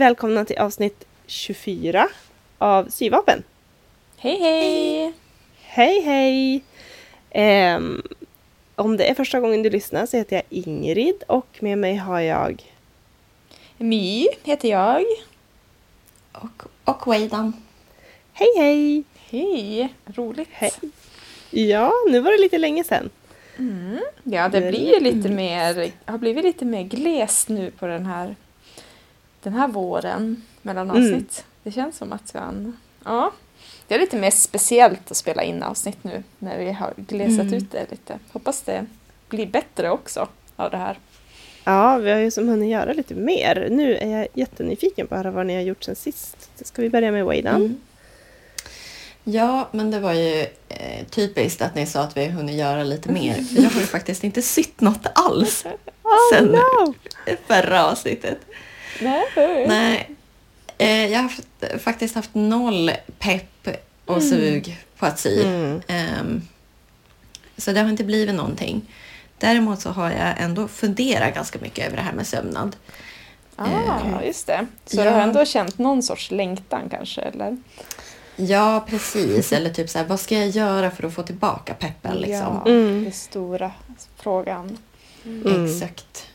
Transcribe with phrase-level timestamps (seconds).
[0.00, 2.08] Välkomna till avsnitt 24
[2.58, 3.42] av Syvapen.
[4.16, 5.12] Hej hej!
[5.60, 6.64] Hej hej!
[7.30, 8.02] Ehm,
[8.74, 12.20] om det är första gången du lyssnar så heter jag Ingrid och med mig har
[12.20, 12.74] jag
[13.78, 15.04] My heter jag.
[16.32, 17.52] Och, och Weidan.
[18.32, 19.04] Hej hej!
[19.30, 19.94] Hej!
[20.04, 20.48] Roligt.
[20.52, 20.72] Hej!
[21.50, 23.10] Ja, nu var det lite länge sedan.
[23.58, 24.00] Mm.
[24.24, 28.36] Ja, det blir ju lite mer, har blivit lite mer glest nu på den här,
[29.42, 31.02] den här våren mellan Mm.
[31.02, 31.44] avsnitt.
[31.62, 33.32] Det känns som att man, ja,
[33.88, 37.54] det är lite mer speciellt att spela in avsnitt nu när vi har glesat Mm.
[37.54, 38.18] ut det lite.
[38.32, 38.86] Hoppas det
[39.28, 40.98] blir bättre också av det här.
[41.64, 43.68] Ja, vi har ju som hunnit göra lite mer.
[43.70, 46.50] Nu är jag jättenyfiken på att höra vad ni har gjort sen sist.
[46.64, 47.54] Ska vi börja med Weidan?
[47.56, 47.80] Mm.
[49.24, 52.82] Ja, men det var ju eh, typiskt att ni sa att vi har hunnit göra
[52.84, 53.36] lite mer.
[53.50, 55.64] Jag har ju faktiskt inte sytt något alls
[56.02, 56.94] Oh sen no!
[57.46, 58.38] förra avsnittet.
[59.00, 59.66] Nej.
[59.68, 60.10] Nej,
[60.78, 61.46] eh, jag har haft,
[61.84, 63.68] faktiskt haft noll pepp
[64.04, 65.42] och sug på att sy.
[65.42, 65.80] Mm.
[65.88, 66.42] Ehm,
[67.56, 68.82] så det har inte blivit någonting.
[69.38, 72.76] Däremot så har jag ändå funderat ganska mycket över det här med sömnad.
[73.56, 74.66] Ah, Eh, just det.
[74.86, 75.04] Så ja.
[75.04, 77.56] du har ändå känt någon sorts längtan kanske, eller?
[78.36, 79.52] Ja, precis.
[79.52, 82.62] Eller typ så här, vad ska jag göra för att få tillbaka peppen liksom?
[82.64, 83.04] Ja, Mm.
[83.04, 83.72] den stora
[84.16, 84.78] frågan.
[85.24, 85.64] Mm.
[85.66, 86.26] Exakt.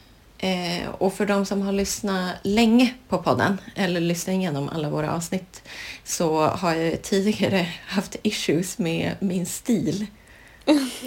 [0.45, 5.15] Eh, och för de som har lyssnat länge på podden eller lyssnat igenom alla våra
[5.15, 5.63] avsnitt
[6.03, 10.05] så har jag tidigare haft issues med min stil.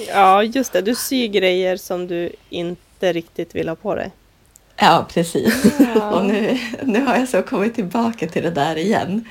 [0.09, 0.81] Ja, just det.
[0.81, 4.11] Du syr grejer som du inte riktigt vill ha på dig.
[4.77, 5.65] Ja, precis.
[5.95, 6.11] Ja.
[6.11, 9.25] Och nu, nu har jag så kommit tillbaka till det där igen.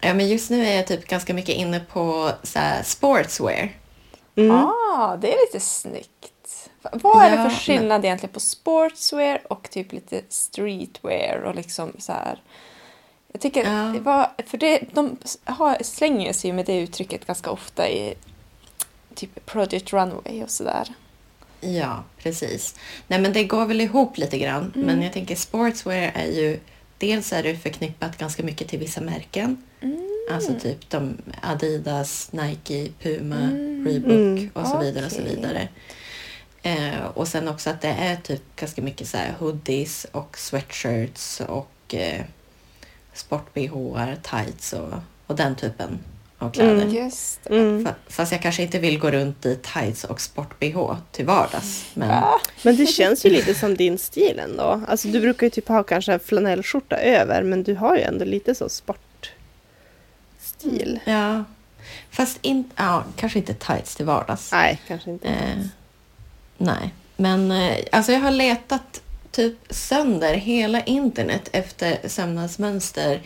[0.00, 3.68] Ja, men just nu är jag typ ganska mycket inne på så här, sportswear.
[4.36, 4.50] Mm.
[4.50, 6.33] Ah, det är lite snyggt.
[6.84, 11.54] Va- Vad är det för men- skillnad egentligen på sportswear och typ lite streetwear och
[11.54, 12.42] liksom så här?
[13.32, 13.94] Jag tycker, Ja.
[14.00, 18.14] var, för det, de har, slänger sig med det uttrycket ganska ofta i
[19.14, 20.88] typ Project Runway och sådär.
[21.60, 22.74] Ja, precis.
[23.06, 24.72] Nej, men det går väl ihop lite grann.
[24.74, 24.86] Mm.
[24.86, 26.58] Men jag tänker sportswear är ju...
[26.98, 29.62] Dels är det förknippat ganska mycket till vissa märken.
[29.80, 30.08] Mm.
[30.32, 33.86] Alltså typ de Adidas, Nike, Puma, Mm.
[33.86, 34.50] Reebok Mm.
[34.54, 35.68] och så vidare och så vidare.
[36.66, 41.40] Eh, och sen också att det är typ ganska mycket så här hoodies och sweatshirts
[41.40, 42.22] och eh,
[43.12, 44.92] sport-bh, tights och,
[45.26, 45.98] och den typen
[46.38, 46.82] av kläder.
[46.82, 46.94] Mm.
[46.94, 47.50] Just det.
[47.58, 47.86] Mm.
[47.86, 51.84] Fa- Fast jag kanske inte vill gå runt i tights och sport-bh till vardags.
[51.94, 54.82] Men Ah, Men det känns ju lite som din stil ändå.
[54.88, 58.24] Alltså du brukar ju typ ha kanske en flanellskjorta över men du har ju ändå
[58.24, 61.00] lite så sportstil.
[61.04, 61.44] ja,
[62.10, 64.52] fast in, ja, kanske inte tights till vardags.
[64.52, 65.28] Nej, kanske inte.
[65.28, 65.58] Eh,
[66.58, 69.00] nej, men eh, alltså jag har letat
[69.30, 73.22] typ sönder hela internet efter sömnadsmönster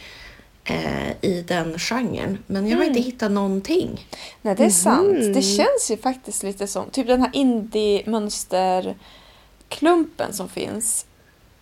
[0.65, 2.38] eh, i den genren.
[2.47, 2.97] Men jag har Mm.
[2.97, 4.06] inte hittat någonting.
[4.43, 5.19] nej, det är sant.
[5.19, 5.33] Mhm.
[5.33, 11.05] Det känns ju faktiskt lite som typ den här indie-mönsterklumpen som finns.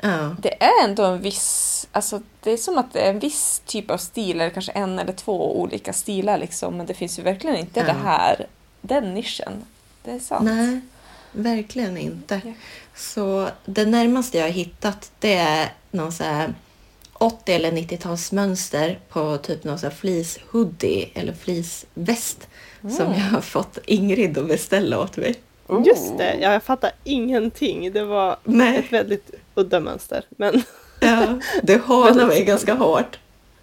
[0.01, 3.63] Ja, Det är ändå en viss, alltså det är som att det är en viss
[3.67, 7.23] typ av stil, eller kanske en eller två olika stilar liksom, men det finns ju
[7.23, 7.87] verkligen inte Ja.
[7.87, 8.47] det här,
[8.81, 9.65] den nischen.
[10.05, 10.45] Det är sant.
[10.45, 10.81] nej,
[11.37, 12.41] verkligen inte.
[12.45, 12.53] Ja.
[12.95, 16.55] Så det närmaste jag har hittat det är någon så här
[17.13, 22.49] 80 eller 90-talsmönster på typ någon så här fleece hoodie eller fleece väst
[22.81, 25.35] som jag har fått Ingrid att beställa åt mig.
[25.67, 25.87] Oh.
[25.87, 27.93] Just det, ja, jag fattar ingenting.
[27.93, 28.79] Det var Nej.
[28.79, 30.25] ett väldigt udda mönster.
[30.31, 30.63] Men
[31.01, 33.19] Ja, du hånar mig ganska hårt.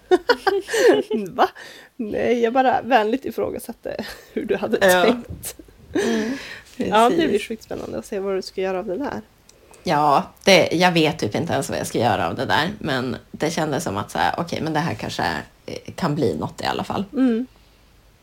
[1.30, 1.50] va?
[1.96, 5.04] Nej, jag bara vänligt ifrågasatte hur du hade Ja.
[5.04, 5.56] tänkt.
[6.06, 6.32] Mm.
[6.78, 7.30] Ja, det Precis.
[7.30, 9.22] blir sjukt spännande att se vad du ska göra av det där.
[9.84, 12.70] Ja, det, jag vet typ inte ens vad jag ska göra av det där.
[12.80, 15.24] Men det kändes som att så här, okej, men det här kanske
[15.66, 17.06] eh, kan bli något i alla fall.
[17.14, 17.48] Mm.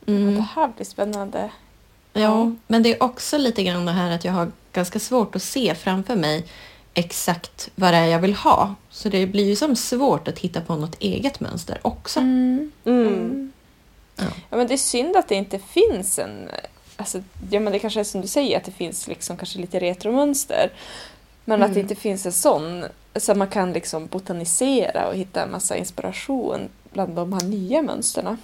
[0.04, 0.44] Det Mm.
[0.54, 1.50] här blir spännande.
[2.12, 5.42] Ja, men det är också lite grann det här att jag har ganska svårt att
[5.42, 6.44] se framför mig
[6.94, 8.74] exakt vad det är jag vill ha.
[8.90, 12.20] Så det blir ju som svårt att hitta på något eget mönster också.
[12.20, 12.72] Mm.
[12.84, 13.06] Mm.
[13.08, 13.52] Mm.
[14.16, 14.24] Ja.
[14.50, 16.48] Ja, men det är synd att det inte finns en...
[17.00, 19.78] Alltså, ja, men det kanske är som du säger, att det finns liksom kanske lite
[19.78, 20.70] retromönster.
[21.44, 21.90] Men att det Mm.
[21.90, 22.84] inte finns en sån,
[23.16, 28.36] så man kan liksom botanisera och hitta en massa inspiration bland de här nya mönsterna.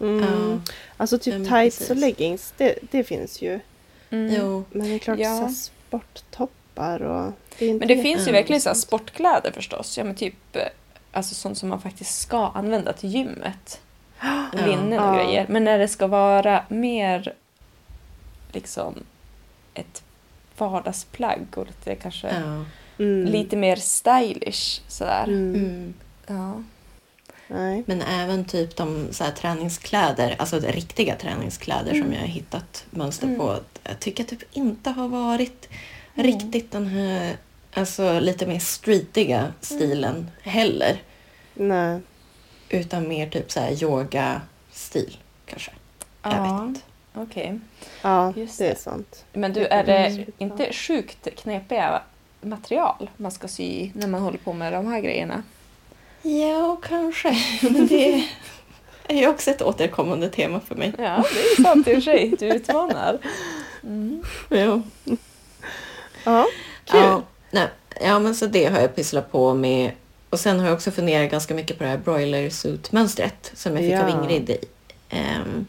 [0.00, 0.20] Mm.
[0.24, 0.72] Ja.
[0.96, 2.00] Alltså typ men tights och precis.
[2.00, 3.60] leggings, det, det finns ju.
[4.10, 4.34] Mm.
[4.40, 5.48] Jo, Men det är klart, Ja.
[5.48, 7.32] sporttoppar och...
[7.58, 9.98] Det Men det finns ju verkligen så sportkläder förstås.
[9.98, 10.62] Ja, men typ eh,
[11.12, 13.80] alltså sånt som man faktiskt ska använda till gymmet.
[14.66, 15.24] Linnen och Ja.
[15.24, 15.46] grejer.
[15.48, 17.34] Men när det ska vara mer
[18.54, 18.94] liksom
[19.74, 20.02] ett
[20.58, 22.64] vardagsplagg och lite kanske ja.
[22.98, 23.24] Mm.
[23.32, 25.24] lite mer stylish sådär.
[25.24, 25.54] Mm.
[25.54, 25.94] Mm.
[26.26, 26.62] Ja.
[27.48, 27.82] Nej.
[27.86, 32.84] Men även typ de så här, träningskläder, alltså de riktiga träningskläder som jag har hittat
[32.90, 33.38] mönster Mm.
[33.38, 33.58] på.
[33.82, 35.68] Jag tycker typ inte har varit
[36.14, 36.26] Mm.
[36.26, 37.36] riktigt den här
[37.74, 41.02] alltså, lite mer streetiga stilen heller.
[41.54, 42.00] Nej.
[42.68, 45.16] Utan mer typ så här yoga-stil
[45.46, 45.70] kanske.
[46.22, 46.42] Jag Ja.
[46.42, 46.80] vet inte.
[47.14, 47.60] Okej.
[48.02, 49.24] Ja, Just det är sant.
[49.32, 52.02] Men du, är det inte sjukt knepiga
[52.40, 55.42] material man ska sy när man håller på med de här grejerna?
[56.22, 57.36] Ja, kanske.
[57.62, 58.24] Men det
[59.08, 60.92] är ju också ett återkommande tema för mig.
[60.98, 62.34] Ja, det är sant i och för sig.
[62.38, 63.18] Du utmanar.
[63.82, 64.22] Mm.
[64.48, 64.82] Ja.
[66.24, 66.46] Ja,
[66.84, 67.00] kul.
[67.00, 67.68] Ja, nej,
[68.00, 69.90] ja, men så det har jag pysslat på med.
[70.30, 73.80] Och sen har jag också funderat ganska mycket på det här broiler suit-mönstret som jag
[73.84, 74.22] fick av Ja.
[74.22, 74.50] Ingrid.
[74.50, 74.58] i.
[75.08, 75.66] Ehm,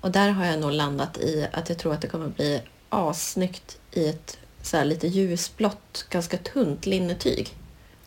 [0.00, 3.78] och där har jag nog landat i att jag tror att det kommer bli assnyggt
[3.92, 7.54] i ett så här lite ljusblått, ganska tunt linnetyg.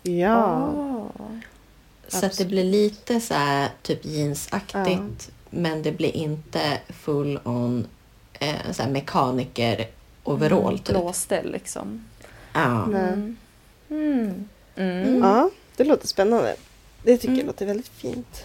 [0.03, 0.67] Ja.
[0.75, 1.05] Åh.
[2.07, 5.33] Så att det blir lite så här typ jeansaktigt Ja.
[5.49, 7.87] men det blir inte full on
[8.33, 9.87] eh, så här mekaniker
[10.23, 10.79] overall.
[10.79, 10.95] Typ.
[10.95, 12.05] Blåställ liksom.
[12.53, 12.85] Ja.
[12.85, 13.01] Nej.
[13.11, 13.37] Mm.
[13.89, 14.47] Mm.
[14.75, 15.23] Mm.
[15.23, 16.55] ja, det låter spännande.
[17.03, 17.39] Det tycker Mm.
[17.39, 18.43] jag låter väldigt fint.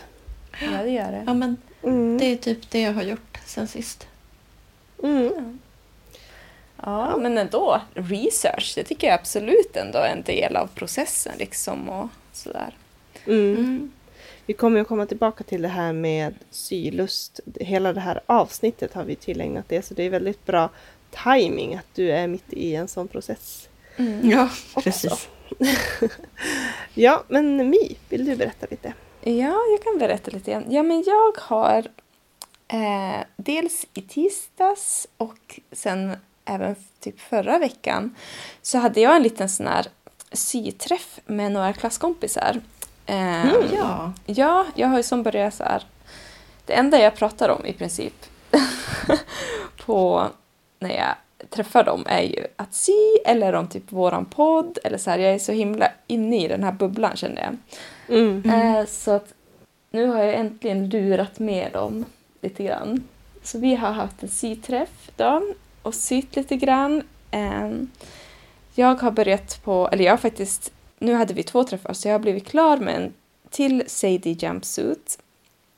[0.62, 1.22] Ja, det gör det.
[1.26, 2.18] ja, men Mm.
[2.18, 4.06] det är typ det jag har gjort sen sist.
[5.02, 5.58] Mm.
[6.82, 11.88] Ja, men ändå, research, det tycker jag absolut ändå är en del av processen liksom
[11.88, 12.74] och sådär.
[13.26, 13.56] Mm.
[13.56, 13.92] Mm.
[14.46, 17.40] Vi kommer ju komma tillbaka till det här med sylust.
[17.60, 20.68] Hela det här avsnittet har vi tillägnat det, så det är väldigt bra
[21.24, 23.68] timing att du är mitt i en sån process.
[24.22, 24.80] Ja, Också.
[24.90, 25.28] precis.
[26.94, 28.92] Ja, men Mi, vill du berätta lite?
[29.30, 30.64] Ja, jag kan berätta lite grann.
[30.68, 31.86] Ja, men jag har
[32.68, 38.14] eh, dels i tisdags och sen även typ förra veckan
[38.62, 39.86] så hade jag en liten sån här
[40.32, 42.60] syträff med några klasskompisar.
[43.06, 44.12] Eh, Ja.
[44.26, 45.82] Ja, jag har ju som börjat så här.
[46.66, 48.26] Det enda jag pratar om i princip
[49.86, 50.26] på
[50.78, 51.14] när jag
[51.50, 55.18] träffar dem är ju att sy eller om typ våran podd eller så här.
[55.18, 57.56] Jag är så himla inne i den här bubblan känner jag.
[58.08, 58.50] Mm.
[58.50, 59.34] Eh, så att
[59.90, 62.04] nu har jag äntligen lurat med dem
[62.40, 63.04] lite grann.
[63.42, 65.42] Så vi har haft en syträff då
[65.82, 67.02] och sytt lite grann.
[67.30, 67.70] Eh,
[68.74, 72.14] jag har börjat på, eller jag har faktiskt, nu hade vi två träffar så jag
[72.14, 73.12] har blivit klar med en
[73.50, 75.18] till Sadie jumpsuit.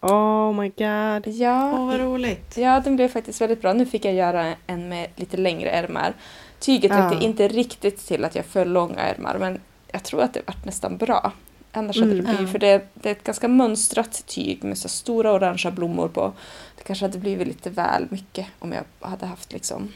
[0.01, 1.35] Oh my god.
[1.35, 2.57] Ja, Åh, vad roligt.
[2.57, 3.73] Ja, den blev faktiskt väldigt bra.
[3.73, 6.15] Nu fick jag göra en med lite längre ärmar.
[6.61, 9.61] Tyget räckte inte riktigt till att jag för långa ärmar, men
[9.93, 11.33] jag tror att det vart nästan bra.
[11.73, 12.25] Annars hade det Mm.
[12.25, 12.53] blivit, Ja.
[12.53, 16.33] för det, det är ett ganska mönstrat tyg med så stora orangea blommor på.
[16.77, 19.93] Det kanske hade blivit lite väl mycket om jag hade haft liksom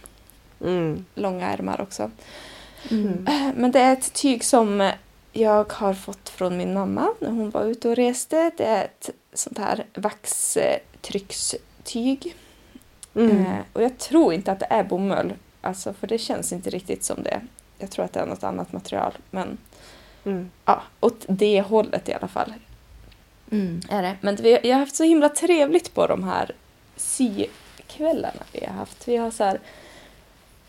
[0.61, 1.05] Mm.
[1.15, 2.11] långa ärmar också.
[2.91, 3.27] Mm.
[3.27, 4.91] Eh, Men det är ett tyg som
[5.33, 8.51] jag har fått från min mamma när hon var ute och reste.
[8.57, 9.85] Det är ett sånt här
[11.03, 12.37] vaxtryckstyg.
[13.15, 13.37] Mm.
[13.47, 17.05] Eh, och jag tror inte att det är bomull, alltså, för det känns inte riktigt
[17.05, 17.41] som det.
[17.79, 19.13] Jag tror att det är något annat material.
[19.31, 19.59] Men
[20.25, 20.51] Mm.
[20.65, 22.55] ja, åt det hållet i alla fall
[23.53, 23.81] Mm.
[23.91, 24.17] är det.
[24.21, 26.51] Men vi, jag har haft så himla trevligt på de här
[26.97, 29.09] sykvällarna vi har haft.
[29.09, 29.61] Vi har så här,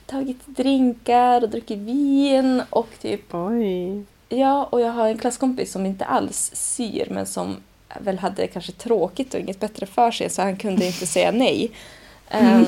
[0.05, 4.03] tagit drinkar och druckit vin och typ Oj.
[4.29, 7.57] Ja, och jag har en klasskompis som inte alls syr men som
[7.99, 11.71] väl hade kanske tråkigt och inget bättre för sig så han kunde inte säga nej.
[12.29, 12.65] Ehm,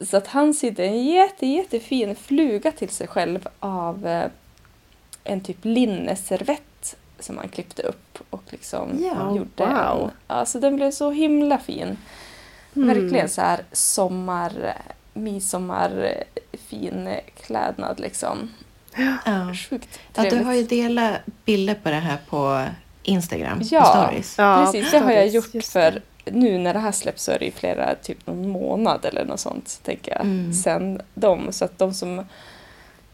[0.00, 4.30] så att han sydde en jätte, jättefin fluga till sig själv av eh,
[5.24, 9.48] en typ linneservett som han klippte upp och liksom Ja, gjorde.
[9.56, 10.02] wow.
[10.02, 11.96] En, ja, så den blev så himla fin.
[12.76, 12.88] Mm.
[12.88, 14.52] Verkligen så här sommar,
[15.12, 16.14] midsommar,
[16.68, 17.08] fin
[17.46, 18.50] klädnad liksom.
[19.26, 19.54] Ja.
[19.54, 20.38] Sjukt ja, trevligt.
[20.40, 21.12] du har ju delat
[21.44, 22.66] bilder på det här på
[23.02, 23.80] Instagram, Ja.
[23.80, 24.38] på stories.
[24.38, 27.38] Ja, Precis, det har jag gjort just för nu när det här släpps så är
[27.38, 30.52] det ju flera, typ någon månad eller något sånt, tänker jag, Mm.
[30.52, 31.52] sen dem.
[31.52, 32.26] Så att de som,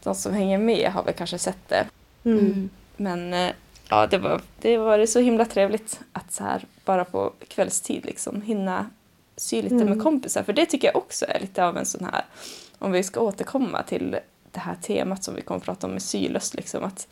[0.03, 1.85] de som hänger med har väl kanske sett det.
[2.23, 2.39] Mm.
[2.39, 2.69] Mm.
[2.97, 3.51] Men eh,
[3.89, 8.41] ja, det var, det var så himla trevligt att så här bara på kvällstid liksom
[8.41, 8.89] hinna
[9.37, 9.89] sy lite Mm.
[9.89, 10.43] med kompisar.
[10.43, 12.25] För det tycker jag också är lite av en sån här,
[12.79, 14.17] om vi ska återkomma till
[14.51, 17.07] det här temat som vi kommer att prata om med sylust, liksom att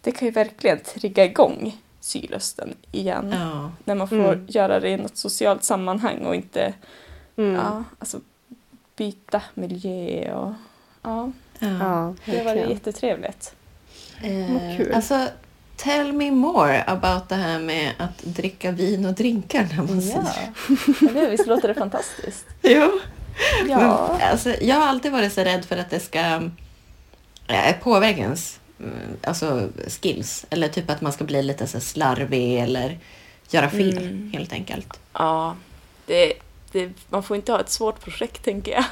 [0.00, 3.34] det kan ju verkligen trigga igång sylusten igen.
[3.40, 3.70] Ja.
[3.84, 4.46] När man får Mm.
[4.48, 6.74] göra det i något socialt sammanhang och inte
[7.36, 7.54] Mm.
[7.54, 8.20] ja, alltså,
[8.96, 10.34] byta miljö.
[10.34, 10.52] Och,
[11.02, 12.14] ja, Ja.
[12.26, 13.54] Det var jättetrevligt.
[14.22, 14.92] Eh, kul.
[14.94, 15.28] Alltså,
[15.76, 20.24] tell me more about det här med att dricka vin och drinkar när man Ja,
[21.10, 21.30] hur?
[21.30, 22.46] Visst låter det fantastiskt?
[22.62, 23.00] Jo.
[23.68, 24.16] Ja.
[24.18, 26.18] Men, alltså, jag har alltid varit så rädd för att det ska
[27.48, 28.92] eh, påvägens mm,
[29.24, 29.68] alltså
[30.00, 30.46] skills.
[30.50, 32.98] Eller typ att man ska bli lite så slarvig eller
[33.50, 34.30] göra fel Mm.
[34.34, 35.00] helt enkelt.
[35.12, 35.56] Ja,
[36.06, 36.32] det,
[36.72, 38.84] det, man får inte ha ett svårt projekt tänker jag.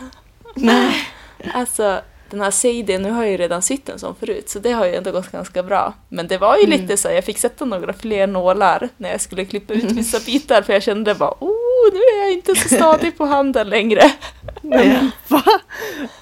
[0.54, 0.94] Nej.
[1.54, 4.72] Alltså, den här Sadie, nu har jag ju redan sytt en sån förut, så det
[4.72, 5.94] har ju ändå gått ganska bra.
[6.08, 6.80] Men det var ju Mm.
[6.80, 10.20] lite så, här, jag fick sätta några fler nålar när jag skulle klippa ut vissa
[10.20, 14.10] bitar, för jag kände bara, oh, nu är jag inte så stadig på handen längre.
[14.62, 15.42] Men va?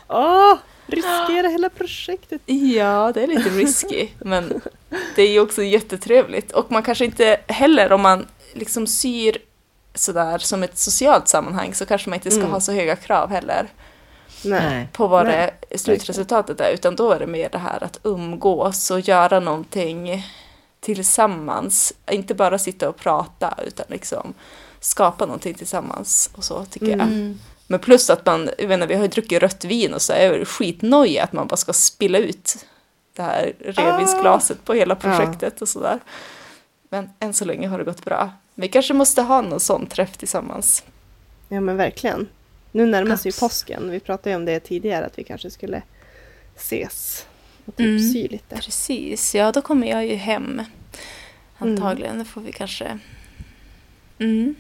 [0.09, 0.55] Åh,
[0.87, 2.41] riskera hela projektet.
[2.47, 4.61] Ja, det är lite risky, men
[5.17, 6.53] det är ju också jättetrevligt.
[6.53, 9.39] Och man kanske inte heller, om man liksom syr
[9.95, 12.53] sådär som ett socialt sammanhang, så kanske man inte ska Mm.
[12.53, 13.67] ha så höga krav heller.
[14.45, 14.89] Nej.
[14.93, 18.91] på vad Nej, det slutresultatet är, utan då är det mer det här att umgås
[18.91, 20.27] och göra någonting
[20.81, 21.93] tillsammans.
[22.11, 24.35] Inte bara sitta och prata, utan liksom
[24.81, 27.01] skapa någonting tillsammans och så tycker jag.
[27.01, 27.39] Mm.
[27.67, 30.39] Men plus att man, jag menar, vi har ju druckit rött vin och så är
[30.39, 32.67] det skitnojigt att man bara ska spilla ut
[33.17, 36.01] det här rödvinsglaset på hela projektet och sådär.
[36.89, 38.31] Men än så länge har det gått bra.
[38.55, 40.85] Vi kanske måste ha någon sån träff tillsammans.
[41.49, 42.29] Ja men verkligen.
[42.77, 43.91] Nu närmar sig ju påsken.
[43.91, 45.83] Vi pratade ju om det tidigare att vi kanske skulle
[46.57, 47.27] ses
[47.65, 48.13] och typ Mm.
[48.13, 48.57] sy lite.
[48.57, 50.63] Precis, ja då kommer jag ju hem.
[51.59, 52.99] Antagligen, det får vi kanske.
[54.19, 54.55] Mm.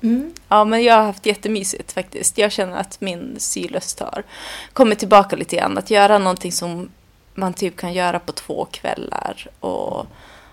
[0.00, 0.32] Mm.
[0.48, 2.38] Ja, men jag har haft jättemysigt faktiskt.
[2.38, 4.22] Jag känner att min sylust har
[4.72, 5.78] kommit tillbaka lite grann.
[5.78, 6.88] Att göra någonting som
[7.34, 9.46] man typ kan göra på två kvällar.
[9.60, 10.06] Och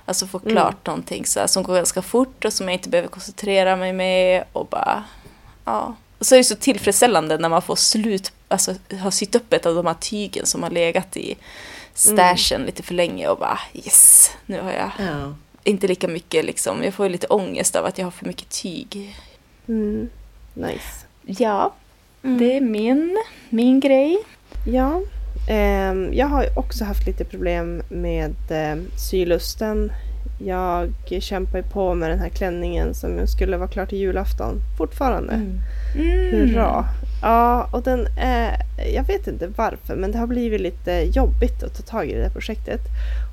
[0.06, 0.51] alltså få Mm.
[0.51, 3.94] klart någonting så här, som går ganska fort och som jag inte behöver koncentrera mig
[3.94, 4.44] med.
[4.51, 5.04] Och bara,
[5.65, 5.96] ja.
[6.17, 9.65] Och så är det så tillfredsställande när man får slut, alltså har sytt upp ett
[9.65, 11.36] av de här tygen som har legat i
[11.93, 15.34] stashen lite för länge och bara yes, nu har jag Ja.
[15.63, 16.84] inte lika mycket liksom.
[16.84, 19.15] Jag får lite ångest av att jag har för mycket tyg.
[19.67, 20.10] Mm.
[20.53, 21.05] Nice.
[21.22, 21.74] Ja,
[22.24, 22.38] Mm.
[22.38, 24.17] det är min, min grej.
[24.67, 25.01] Ja,
[25.50, 28.77] ehm, jag har också haft lite problem med eh,
[29.10, 29.91] sylusten.
[30.38, 35.34] Jag kämpar ju på med den här klänningen som skulle vara klar till julafton fortfarande.
[35.34, 35.60] Mm.
[36.32, 36.86] Hurra!
[37.22, 38.58] Ja, och den är...
[38.94, 42.24] Jag vet inte varför, men det har blivit lite jobbigt att ta tag i det
[42.24, 42.82] här projektet.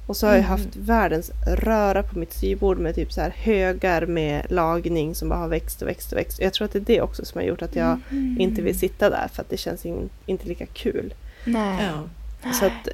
[0.07, 0.51] Och så har jag Mm.
[0.51, 5.39] haft världens röra på mitt sybord med typ så här högar med lagning som bara
[5.39, 6.41] har växt och växt och växt.
[6.41, 8.01] Jag tror att det är det också som har gjort att jag
[8.39, 11.15] inte vill sitta där för att det känns in, inte lika kul.
[11.45, 11.87] Nej.
[12.43, 12.51] Ja.
[12.53, 12.89] Så att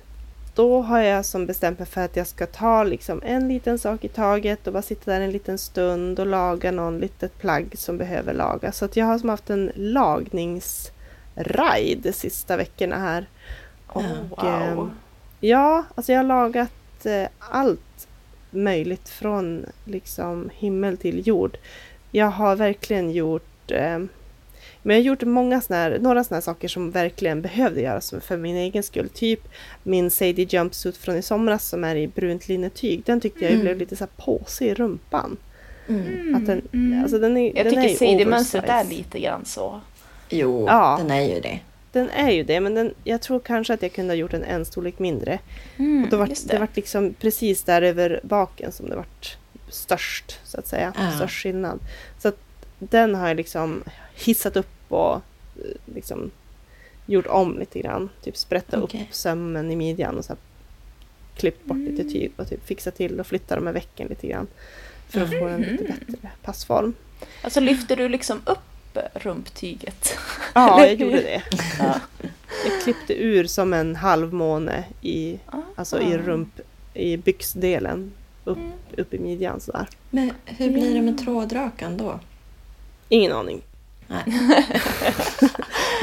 [0.58, 4.04] då har jag som bestämt mig för att jag ska ta liksom en liten sak
[4.04, 7.98] i taget och bara sitta där en liten stund och laga någon litet plagg som
[7.98, 8.76] behöver lagas.
[8.76, 13.26] Så att jag har som haft en lagningsride de sista veckorna här.
[13.86, 14.46] Och, Oh, wow.
[14.46, 14.86] eh,
[15.40, 18.08] ja, alltså jag har lagat eh, allt
[18.50, 21.58] möjligt från liksom himmel till jord.
[22.10, 23.98] Jag har verkligen gjort eh,
[24.82, 28.36] men jag har gjort många såna här, några sådana saker som verkligen behövde göras för
[28.36, 29.08] min egen skull.
[29.08, 29.40] Typ
[29.82, 33.02] min Sadie Jumpsuit från i somras som är i brunt linnetyg.
[33.06, 33.62] Den tyckte jag Mm.
[33.64, 35.36] blev lite så här påsig i rumpan.
[35.88, 36.34] Mm.
[36.34, 37.02] Att den, Mm.
[37.02, 39.80] alltså den är, Jag den tycker Sadie-mönstret är lite grann så.
[40.30, 40.96] Jo, Ja.
[41.00, 41.60] den är ju det.
[41.92, 44.44] Den är ju det, men den, jag tror kanske att jag kunde ha gjort den
[44.44, 45.38] en storlek mindre.
[45.76, 46.58] Mm, och då vart, just det.
[46.58, 49.36] vart liksom precis där över baken som det vart
[49.70, 50.92] störst, så att säga.
[50.98, 51.10] Ja.
[51.16, 51.78] Störst skillnad.
[52.18, 52.38] Så att
[52.78, 53.82] den har jag liksom
[54.14, 55.20] hissat upp och eh,
[55.94, 56.30] liksom
[57.06, 58.08] gjort om lite grann.
[58.22, 59.02] Typ sprätta Okej.
[59.08, 60.38] upp sömmen i midjan och så här
[61.36, 62.12] klippt bort lite Mm.
[62.12, 64.46] tyg och typ fixa till och flytta dem med vecken lite grann.
[65.08, 65.92] För att få en lite Mhm.
[66.06, 66.94] bättre passform.
[67.42, 70.16] Alltså lyfter du liksom upp rumptyget?
[70.54, 71.42] Ja, jag gjorde det.
[71.78, 72.00] Ja.
[72.64, 75.38] Jag klippte ur som en halvmåne i,
[75.74, 76.18] alltså i Ah.
[76.18, 76.60] rump,
[76.94, 78.12] i byxdelen.
[78.44, 78.72] Upp, Mm.
[78.96, 79.86] upp i midjan sådär.
[80.10, 82.20] Men hur blir det med trådrakan då?
[83.08, 83.62] Ingen aning.
[84.06, 84.22] Nej.
[84.26, 84.64] Men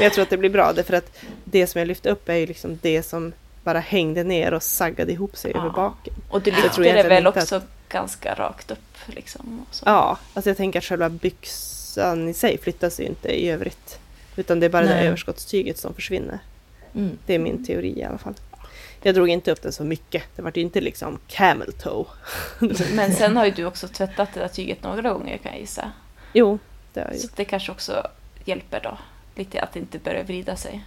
[0.00, 2.46] jag tror att det blir bra därför att det som jag lyfte upp är ju
[2.46, 3.32] liksom det som
[3.64, 5.60] bara hängde ner och saggade ihop sig Ja.
[5.60, 6.14] över baken.
[6.30, 9.66] Och du tror det väl också ganska rakt upp liksom?
[9.68, 9.82] Och så.
[9.86, 13.98] Ja, alltså jag tänker att själva byxan i sig flyttas ju inte i övrigt.
[14.36, 15.06] Utan det är bara det Nej.
[15.06, 16.38] överskottstyget som försvinner.
[16.94, 17.18] Mm.
[17.26, 18.34] Det är min teori i alla fall.
[19.02, 20.22] Jag drog inte upp den så mycket.
[20.36, 22.04] Det var ju inte liksom camel toe.
[22.94, 25.92] Men sen har ju du också tvättat det där tyget några gånger kan jag gissa.
[26.32, 26.58] Jo,
[26.96, 27.36] det har jag Så gjort.
[27.36, 28.06] det kanske också
[28.44, 28.98] hjälper då.
[29.34, 30.84] Lite att det inte börjar vrida sig.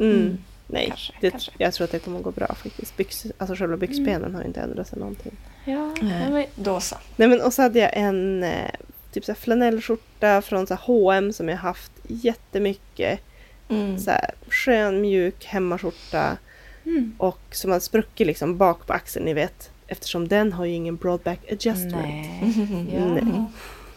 [0.00, 0.12] Mm.
[0.20, 0.38] Mm.
[0.66, 1.50] Nej, Kanske, det, kanske.
[1.58, 2.96] jag tror att det kommer att gå bra faktiskt.
[2.96, 5.32] Byx, alltså själva byxbenen har ju inte ändrat sig någonting.
[5.64, 6.30] Ja, Nej.
[6.30, 6.96] men, Då så.
[7.16, 8.70] Nej men och så hade jag en eh,
[9.12, 13.20] typ så flanellskjorta från så H&M som jag haft jättemycket.
[13.68, 13.98] Mm.
[13.98, 16.36] Så här, skön mjuk hemmaskjorta
[16.84, 17.14] mm.
[17.18, 19.70] och som har spruckit liksom bak på axeln ni vet.
[19.86, 21.94] Eftersom den har ju ingen broadback adjustment.
[22.42, 22.90] Nej.
[22.94, 23.04] Ja.
[23.04, 23.44] Nej.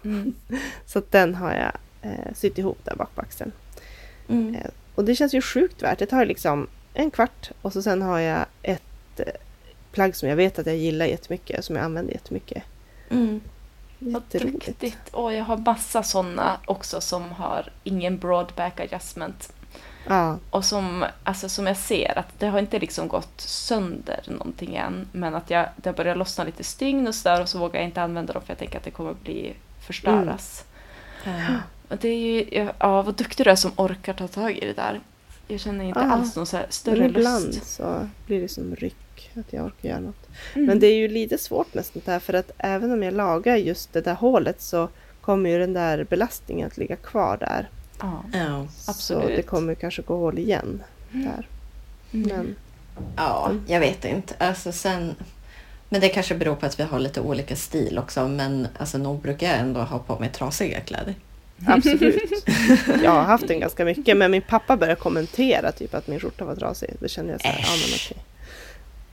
[0.07, 0.33] Mm.
[0.85, 1.71] Så den har jag
[2.01, 3.51] eh, sytt ihop där bak på axeln.
[4.29, 4.55] Mm.
[4.95, 5.99] Och det känns ju sjukt värt.
[5.99, 9.25] Det tar liksom en kvart och så sen har jag ett eh,
[9.91, 12.63] plagg som jag vet att jag gillar jättemycket, som jag använder jättemycket.
[13.09, 13.41] Mm.
[13.99, 15.09] Vad duktigt.
[15.11, 19.53] Åh, jag har massa sådana också som har ingen broad back adjustment.
[20.07, 24.75] Ja, Och som, alltså, som jag ser att det har inte liksom gått sönder någonting
[24.75, 25.07] än.
[25.11, 28.01] Men att jag, det börjar lossna lite stygn och sådär och så vågar jag inte
[28.01, 29.55] använda dem för jag tänker att det kommer bli
[29.87, 30.65] förstöras.
[31.25, 31.31] Ja.
[31.89, 34.73] Och det är ju, ja vad duktig du är som orkar ta tag i det
[34.73, 34.99] där.
[35.47, 36.11] Jag känner inte Ja.
[36.11, 37.75] alls någon så här men större ibland lust.
[37.75, 40.29] så blir det som ryck att jag orkar göra något.
[40.53, 40.65] Mm.
[40.67, 43.55] Men det är ju lite svårt med sånt där för att även om jag lagar
[43.55, 44.89] just det där hålet så
[45.21, 47.69] kommer ju den där belastningen att ligga kvar där.
[48.33, 48.67] Ja.
[48.75, 49.35] Så Absolut.
[49.35, 51.47] det kommer kanske gå hål igen där.
[52.13, 52.27] Mm.
[52.37, 52.55] Men
[53.15, 54.35] ja, jag vet inte.
[54.37, 55.15] Alltså sen,
[55.89, 58.27] men det kanske beror på att vi har lite olika stil också.
[58.27, 61.15] Men alltså, nog brukar jag ändå ha på mig trasiga kläder.
[61.67, 62.43] absolut.
[63.03, 66.45] Jag har haft den ganska mycket men min pappa började kommentera typ att min skjorta
[66.45, 66.89] var trasig.
[66.99, 68.23] Då kände jag så här, ja men okej,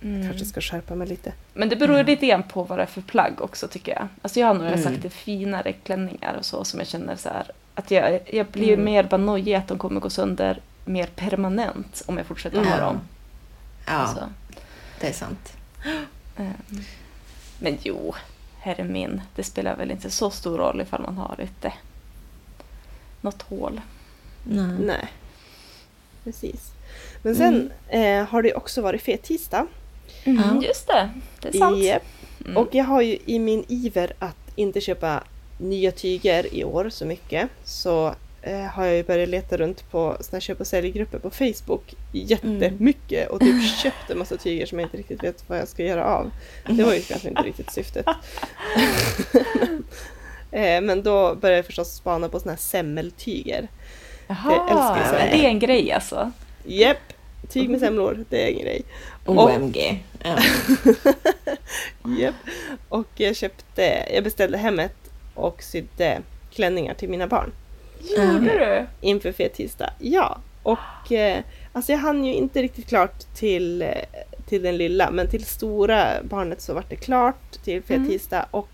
[0.03, 0.29] Mm.
[0.29, 1.33] kanske ska skärpa mig lite.
[1.55, 4.09] Men det beror ju lite grann på vad det är för plagg också tycker jag.
[4.23, 4.83] Alltså jag har några Mm.
[4.83, 8.85] sakta finare klänningar och så som jag känner så här att jag, jag blir Mm.
[8.85, 12.81] mer bara nojig att de kommer gå sönder mer permanent om jag fortsätter ha Ja.
[12.81, 13.01] dem.
[13.87, 14.21] Ja, Så,
[15.01, 15.53] det är sant.
[16.37, 16.83] Ehm,
[17.59, 18.15] men jo,
[18.59, 21.73] herre min, det spelar väl inte så stor roll ifall man har lite
[23.21, 23.81] något hål.
[24.45, 24.77] Nej.
[24.81, 25.09] Nej,
[26.25, 26.73] precis.
[27.23, 29.67] Men sen eh, har det också varit fet-tisdag.
[30.25, 30.63] Mm, Ja.
[30.67, 31.11] Just det,
[31.41, 31.79] det är sant.
[31.79, 32.03] Japp.
[32.45, 32.57] Mm.
[32.57, 35.23] Och jag har ju i min iver att inte köpa
[35.59, 38.15] nya tyger i år så mycket så
[38.47, 43.41] har jag ju börjat leta runt på såna köp och säljgrupper på Facebook jättemycket och
[43.41, 46.31] typ köpt en massa tyger som jag inte riktigt vet vad jag ska göra av.
[46.67, 48.07] Det var ju kanske inte riktigt syftet.
[50.51, 53.69] eh, men då började jag förstås spana på såna här semmeltyger.
[54.27, 55.39] jag älskar Jaha, semlor.
[55.39, 56.31] det är en grej alltså.
[56.65, 56.99] Japp!
[57.49, 58.83] Tyg med semlor, det är en grej.
[59.27, 60.05] OMG.
[60.23, 60.39] Ja.
[62.19, 62.35] Japp.
[62.89, 67.53] Och jag köpte, jag beställde hem ett och sydde klänningar till mina barn.
[68.17, 68.87] Gjorde du?
[69.09, 69.91] inför fet tisdag.
[69.99, 73.89] Ja, och eh, alltså jag hann ju inte riktigt klart till, eh,
[74.49, 78.09] till den lilla men till stora barnet så vart det klart till fet Mm.
[78.09, 78.69] tisdag och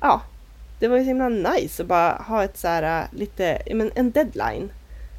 [0.00, 0.22] ja,
[0.78, 3.90] det var ju så himla nice att bara ha ett så här eh, lite, men
[3.94, 4.72] en deadline.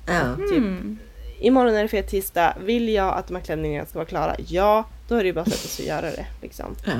[0.07, 0.35] Ja.
[0.49, 0.57] Typ.
[0.57, 0.97] Mm.
[1.39, 4.35] Imorgon är det fet tisdag, vill jag att de här klänningarna ska vara klara?
[4.47, 6.25] Ja, då är det ju bara att sig och göra det.
[6.41, 6.75] Liksom.
[6.85, 6.91] Ja.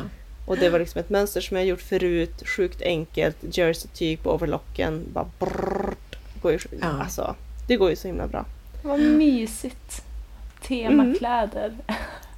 [0.46, 5.06] Och det var liksom ett mönster som jag gjort förut, sjukt enkelt, jersey-tyg på overlocken,
[5.14, 6.11] bara brrrt,
[6.42, 6.88] går ju, Ja.
[7.04, 7.36] alltså,
[7.68, 8.46] det går ju så himla bra.
[8.84, 10.02] Vad mysigt.
[10.68, 11.74] Temakläder.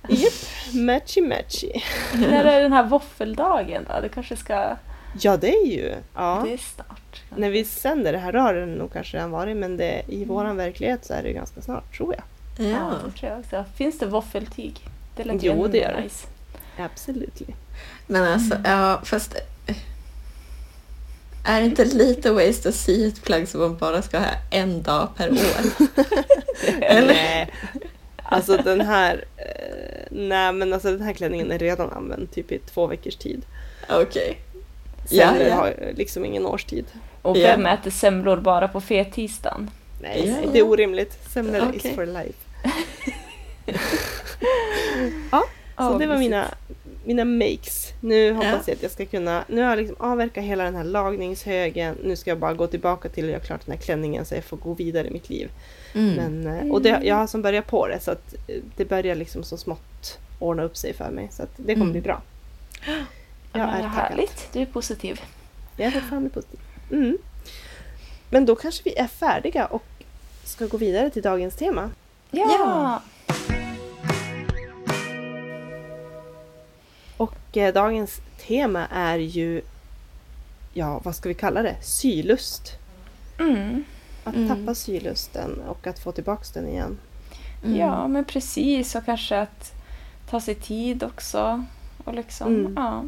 [0.10, 0.34] Japp,
[0.74, 1.72] matchy matchy.
[2.14, 4.02] När är den här våffeldagen då?
[4.02, 4.76] Det kanske ska...
[5.22, 5.94] Ja, det är ju.
[6.16, 6.42] Ja.
[6.46, 7.22] Det är snart.
[7.36, 10.58] När vi sänder det här har det nog kanske redan varit men det, i våran
[10.58, 12.24] verklighet så är det ganska snart tror jag.
[12.68, 12.94] Ja, Ja.
[13.06, 13.66] det tror jag också.
[13.78, 14.80] Finns det våffeltyg?
[15.16, 16.02] Det lät Jo, det gör det.
[16.04, 16.28] nice.
[16.78, 17.48] Absolutely.
[18.08, 19.36] Men alltså, ja, fast...
[21.44, 24.82] Är det inte lite waste att sy ett plagg som man bara ska ha en
[24.84, 25.88] dag per år?
[26.82, 27.50] Eller?
[28.24, 32.60] Alltså den här, eh, nej men alltså den här klänningen är redan använd typ i
[32.60, 33.42] två veckors tid.
[33.90, 34.38] Okej.
[35.06, 35.56] Sen Ja, ja.
[35.56, 36.86] har jag liksom ingen årstid.
[37.22, 37.48] Och Ja.
[37.48, 39.70] vem äter semlor bara på fettisdagen?
[40.02, 40.66] Nej, Ja, det är ja.
[40.70, 41.18] orimligt.
[41.34, 41.82] Semlor Okej.
[41.90, 42.40] is for life.
[45.32, 45.44] ja,
[45.78, 46.20] så Ja, det var precis.
[46.30, 46.48] mina,
[47.06, 47.88] mina makes.
[48.02, 48.60] Nu hoppas Ja.
[48.68, 51.96] jag att jag ska kunna, nu har jag liksom avverkat hela den här lagningshögen.
[52.04, 54.44] Nu ska jag bara gå tillbaka till att göra klart den här klänningen så jag
[54.44, 55.50] får gå vidare i mitt liv.
[55.94, 56.16] Mm.
[56.16, 59.16] Men, eh, och det, jag har som börjat på det så att eh, det börjar
[59.16, 61.28] liksom så smått ordna upp sig för mig.
[61.32, 61.92] Så att det kommer Mm.
[61.92, 62.22] bli bra.
[62.88, 62.94] Ja,
[63.54, 63.90] Jag är taggad.
[63.92, 64.50] härligt.
[64.54, 65.22] Du är positiv.
[65.78, 66.60] Jag är fortfarande positiv.
[66.92, 67.18] Mm.
[68.30, 69.84] Men då kanske vi är färdiga och
[70.44, 71.90] ska gå vidare till dagens tema.
[72.32, 72.48] Ja!
[72.60, 73.02] Ja.
[77.24, 79.62] Och eh, dagens tema är ju,
[80.74, 81.76] ja vad ska vi kalla det?
[81.82, 82.72] Sylust.
[83.40, 83.84] Mm.
[84.24, 84.48] Att Mm.
[84.50, 86.98] tappa sylusten och att få tillbaks den igen.
[87.64, 87.78] Mm.
[87.80, 88.96] Ja, men precis.
[88.96, 89.72] Och kanske att
[90.30, 91.66] ta sig tid också.
[92.04, 92.74] Och liksom, Mm.
[92.76, 93.04] ja.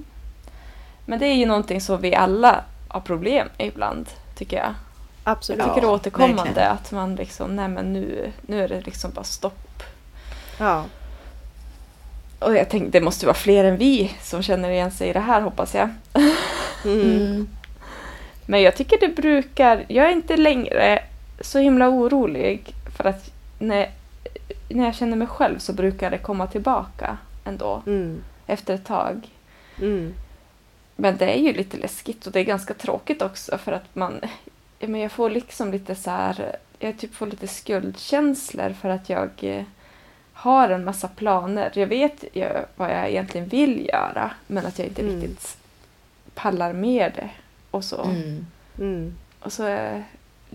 [1.06, 4.73] Men det är ju någonting som vi alla har problem med ibland, tycker jag.
[5.23, 5.60] Absolut.
[5.60, 6.71] Jag Ja, tycker det är återkommande verkligen.
[6.71, 9.84] att man liksom, nej men nu, nu är det liksom bara stopp.
[10.60, 10.84] Ja.
[12.39, 15.19] Och jag tänkte, det måste vara fler än vi som känner igen sig i det
[15.19, 15.89] här, hoppas jag.
[16.86, 17.48] Mm.
[18.45, 21.04] Men jag tycker det brukar, jag är inte längre
[21.41, 23.89] så himla orolig för att när,
[24.69, 28.24] när jag känner mig själv så brukar det komma tillbaka ändå Mm.
[28.48, 29.28] efter ett tag.
[29.82, 30.13] Mm.
[30.95, 34.21] Men det är ju lite läskigt och det är ganska tråkigt också för att man,
[34.80, 39.30] men jag får liksom lite så här, jag typ får lite skuldkänslor för att jag,
[39.41, 39.63] eh,
[40.38, 41.71] har en massa planer.
[41.76, 45.15] Jag vet ju vad jag egentligen vill göra men att jag inte Mm.
[45.21, 45.58] riktigt
[46.34, 47.30] pallar med det.
[47.71, 48.45] Och så, Mm.
[48.80, 49.15] Mm.
[49.39, 50.02] och så eh,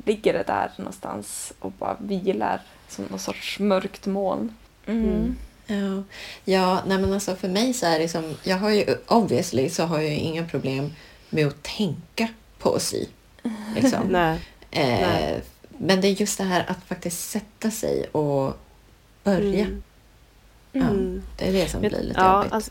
[0.05, 4.55] ligger det där någonstans och bara vilar som någon sorts mörkt moln.
[4.87, 5.05] Mm.
[5.05, 5.37] Mm.
[5.67, 6.03] Ja,
[6.45, 9.85] ja nej men alltså för mig så är det som, jag har ju obviously så
[9.85, 10.93] har jag ju inga problem
[11.31, 12.29] med att tänka
[12.79, 13.05] sy.
[13.75, 14.07] Liksom.
[14.11, 14.39] Nej.
[14.71, 15.41] eh, nej.
[15.79, 18.57] men det är just det här att faktiskt sätta sig och
[19.37, 19.65] börja.
[19.65, 19.83] Mm.
[20.73, 21.23] Ja, Mm.
[21.37, 22.53] det är det som blir lite ja, jobbigt.
[22.53, 22.71] alltså-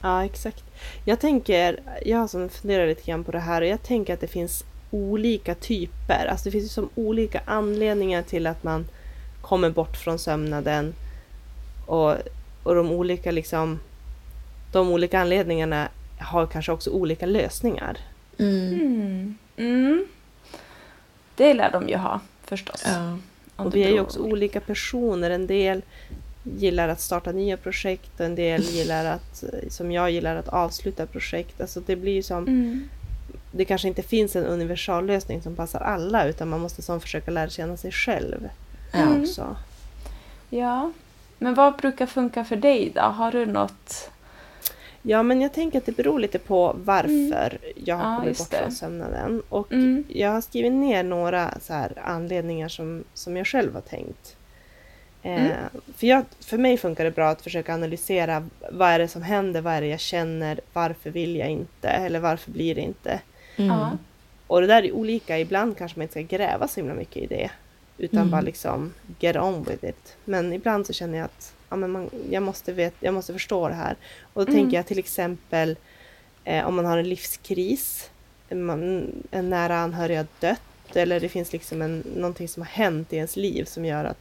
[0.00, 0.64] Ja, exakt.
[1.04, 4.20] Jag tänker, jag har som funderat lite grann på det här och jag tänker att
[4.20, 6.26] det finns olika typer.
[6.30, 8.86] Alltså det finns ju som olika anledningar till att man
[9.42, 10.94] kommer bort från sömnaden.
[11.86, 12.14] Och,
[12.62, 13.80] och de olika liksom,
[14.72, 15.88] de olika anledningarna
[16.20, 17.96] har kanske också olika lösningar.
[18.38, 18.74] Mm.
[18.74, 19.36] Mm.
[19.56, 20.06] Mm.
[21.36, 22.82] Det lär de ju ha förstås.
[22.86, 23.18] Ja.
[23.56, 25.30] Och vi är ju också olika personer.
[25.30, 25.82] En del
[26.42, 31.06] gillar att starta nya projekt och en del gillar att, som jag gillar att avsluta
[31.06, 31.60] projekt.
[31.60, 32.88] Alltså det blir ju som, Mm.
[33.52, 37.48] det kanske inte finns en universallösning som passar alla utan man måste som försöka lära
[37.48, 38.48] känna sig själv.
[38.92, 39.22] Mm.
[39.22, 39.56] också.
[40.50, 40.92] Ja.
[41.38, 43.00] Men vad brukar funka för dig då?
[43.00, 44.10] Har du något?
[45.06, 48.50] Ja men jag tänker att det beror lite på varför jag har Ja, kommit bort
[48.50, 48.56] det.
[48.58, 49.42] från sömnaden.
[49.48, 50.04] Och Mm.
[50.08, 54.36] jag har skrivit ner några så här anledningar som, som jag själv har tänkt.
[55.22, 55.56] Eh, Mm.
[55.96, 59.60] för, jag, för mig funkar det bra att försöka analysera vad är det som händer,
[59.60, 63.20] vad är det jag känner, varför vill jag inte eller varför blir det inte.
[63.56, 63.70] Mm.
[63.70, 63.90] Ja.
[64.46, 67.26] Och det där är olika, ibland kanske man inte ska gräva så himla mycket i
[67.26, 67.50] det.
[67.98, 68.30] Utan Mm.
[68.30, 70.16] bara liksom get on with it.
[70.24, 73.68] Men ibland så känner jag att ja, men man, jag, måste vet, jag måste förstå
[73.68, 73.96] det här.
[74.34, 74.62] Och då Mm.
[74.62, 75.76] tänker jag till exempel
[76.44, 78.10] eh, om man har en livskris,
[78.50, 80.60] man, en nära anhörig har dött
[80.94, 84.18] eller det finns liksom en, någonting som har hänt i ens liv som gör att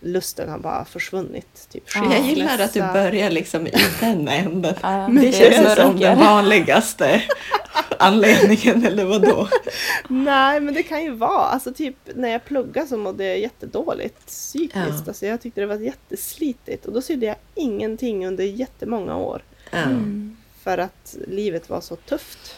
[0.00, 1.68] lusten har bara försvunnit.
[1.72, 2.12] Typ Ja.
[2.14, 4.74] Jag gillar att du börjar liksom i den änden.
[4.82, 6.16] Ja, Det det känns som den mörker.
[6.16, 7.22] vanligaste
[7.98, 9.48] anledningen, eller vad då?
[10.08, 11.46] Nej, men det kan ju vara.
[11.46, 14.76] Alltså typ när jag pluggade så mådde jag jättedåligt psykiskt.
[14.76, 15.04] Ja.
[15.06, 16.86] Alltså jag tyckte det var jätteslitigt.
[16.86, 19.42] Och då sydde jag ingenting under jättemånga år.
[19.70, 20.36] Mm.
[20.62, 22.56] För att livet var så tufft.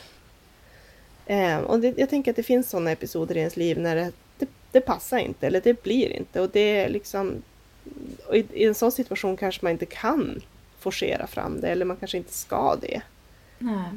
[1.27, 4.12] Eh, och det, jag tänker att det finns sådana episoder i ens liv när det,
[4.38, 6.40] det, det passar inte eller det blir inte.
[6.40, 7.42] Och det är liksom...
[8.27, 10.40] Och i, I en sån situation kanske man inte kan
[10.79, 13.03] forcera fram det eller man kanske inte ska det.
[13.59, 13.88] Nej.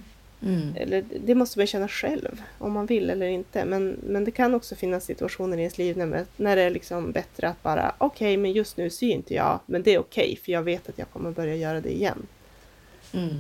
[0.43, 0.75] Mm.
[0.75, 3.65] Eller det måste man känna själv om man vill eller inte.
[3.65, 7.12] Men, men det kan också finnas situationer i ens liv när, när det är liksom
[7.12, 10.51] bättre att bara okej, men just nu syr inte jag, men det är okej för
[10.51, 12.27] jag vet att jag kommer börja göra det igen.
[13.13, 13.36] Mm.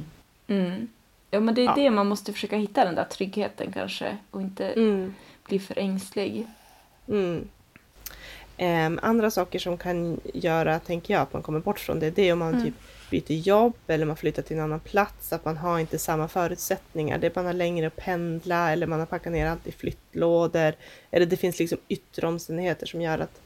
[0.47, 0.87] Mm.
[1.31, 1.73] Ja, men det är Ja.
[1.75, 5.13] det man måste försöka hitta den där tryggheten kanske och inte Mm.
[5.47, 6.47] bli för ängslig.
[7.07, 7.47] Mm.
[8.57, 12.29] Ehm, andra saker som kan göra, tänker jag, att man kommer bort från det, det
[12.29, 12.65] är om man Mm.
[12.65, 12.73] typ
[13.11, 17.17] byter jobb eller man flyttar till en annan plats, att man har inte samma förutsättningar.
[17.17, 20.73] Det är man har längre att pendla eller man har packat ner allt i flyttlådor.
[21.11, 23.41] Eller det finns liksom yttre omständigheter som gör att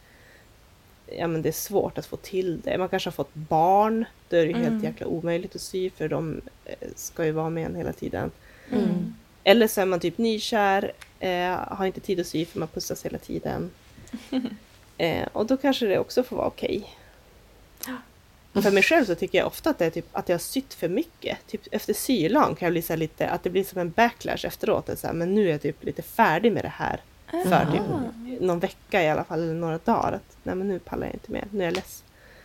[1.17, 2.77] ja, men det är svårt att få till det.
[2.77, 4.71] Man kanske har fått barn, då är det ju Mm.
[4.71, 8.31] helt jäkla omöjligt att sy för de eh, ska ju vara med en hela tiden.
[8.71, 9.15] Mm.
[9.43, 13.05] Eller så är man typ nykär, eh, har inte tid att sy för man pussas
[13.05, 13.71] hela tiden.
[14.97, 16.89] Eh, och då kanske det också får vara okej.
[18.63, 20.73] För mig själv så tycker jag ofta att det är typ att jag har sytt
[20.73, 21.37] för mycket.
[21.47, 24.45] Typ efter sylan kan jag bli så här lite, att det blir som en backlash
[24.45, 24.89] efteråt.
[24.99, 27.01] Så här, men nu är jag typ lite färdig med det här.
[27.31, 27.81] För typ
[28.41, 30.11] någon vecka i alla fall, eller några dagar.
[30.11, 32.03] Att, nej men nu pallar jag inte mer, nu är jag less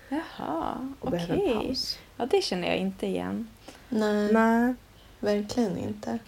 [0.09, 1.27] Jaha, och okej.
[1.27, 1.99] behöver en paus.
[2.17, 3.49] Ja, det känner jag inte igen.
[3.89, 4.75] Nej, Nej.
[5.21, 6.19] verkligen inte.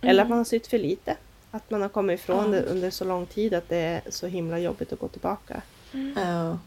[0.00, 1.16] Eller att man har sytt för lite.
[1.50, 2.60] Att man har kommit ifrån Ja.
[2.60, 5.62] det under så lång tid att det är så himla jobbigt att gå tillbaka.
[6.16, 6.58] Ja.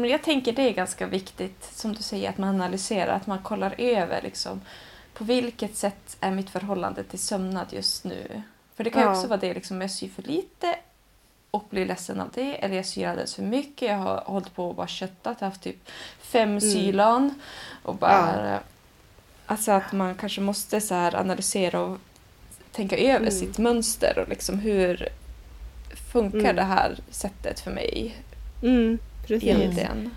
[0.00, 3.38] Men jag tänker det är ganska viktigt, som du säger, att man analyserar, att man
[3.42, 4.60] kollar över liksom,
[5.14, 8.42] på vilket sätt är mitt förhållande till sömnad just nu.
[8.74, 9.10] För det kan Ja.
[9.16, 10.76] också vara det, liksom, jag syr för lite
[11.50, 14.68] och blir ledsen av det, eller jag syr alldeles för mycket, jag har hållit på
[14.68, 17.34] och bara köttat, haft typ fem sylan
[17.82, 18.60] och bara...
[19.46, 21.98] Alltså att man kanske måste så här analysera och
[22.72, 23.30] tänka över Mm.
[23.30, 25.08] sitt mönster och liksom hur
[26.12, 26.56] funkar Mm.
[26.56, 28.16] det här sättet för mig
[28.62, 29.48] Mm, precis.
[29.48, 30.10] egentligen?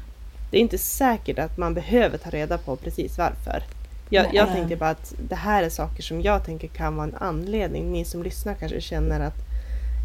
[0.51, 3.63] Det är inte säkert att man behöver ta reda på precis varför.
[4.09, 7.15] Jag, jag tänkte bara att det här är saker som jag tänker kan vara en
[7.15, 7.91] anledning.
[7.91, 9.35] Ni som lyssnar kanske känner att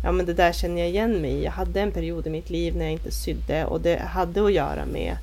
[0.04, 1.44] ja men det där känner jag igen mig i.
[1.44, 4.52] Jag hade en period i mitt liv när jag inte sydde och det hade att
[4.52, 5.16] göra med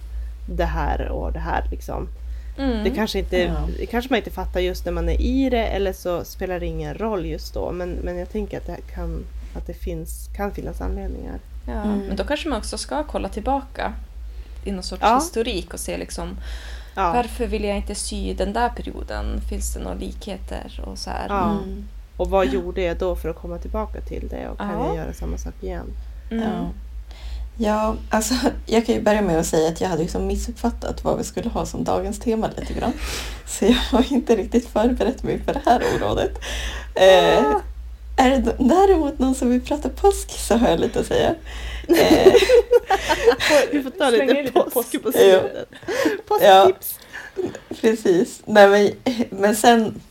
[0.50, 2.08] det här och det här liksom.
[2.58, 2.84] Mm.
[2.84, 3.68] Det kanske, inte, Ja.
[3.80, 6.66] det kanske man inte fattar just när man är i det eller så spelar det
[6.66, 7.72] ingen roll just då.
[7.72, 11.40] Men, men jag tänker att det kan, att det finns, kan finnas anledningar.
[11.66, 12.00] Ja, Mm.
[12.00, 13.94] men då kanske man också ska kolla tillbaka
[14.66, 15.16] i någon sorts Ja.
[15.16, 16.38] historik och se liksom
[16.96, 17.14] Ja.
[17.14, 19.42] varför vill jag inte sy den där perioden?
[19.50, 21.26] Finns det några likheter och så här?
[21.30, 21.50] Ja.
[21.52, 21.84] Mm.
[22.18, 24.88] Och vad gjorde jag då för att komma tillbaka till det och kan Ja.
[24.88, 25.86] jag göra samma sak igen?
[26.32, 26.44] Mm.
[26.44, 26.70] Ja.
[27.58, 28.34] ja, alltså
[28.66, 31.50] jag kan ju börja med att säga att jag hade liksom missuppfattat vad vi skulle
[31.50, 32.94] ha som dagens tema lite grann.
[33.46, 36.32] Så jag har inte riktigt förberett mig för det här området.
[36.96, 37.58] Eh,
[38.16, 41.36] är det däremot någon som vill prata påsk så har jag lite att säga.
[41.88, 42.34] Eh,
[43.72, 45.04] Vi får ta lite, lite påsk, påsk.
[45.04, 45.70] på slutet.
[46.28, 47.00] Påsktips!
[47.82, 48.42] Precis.
[48.46, 48.68] Nej,
[49.04, 50.02] men, men sen,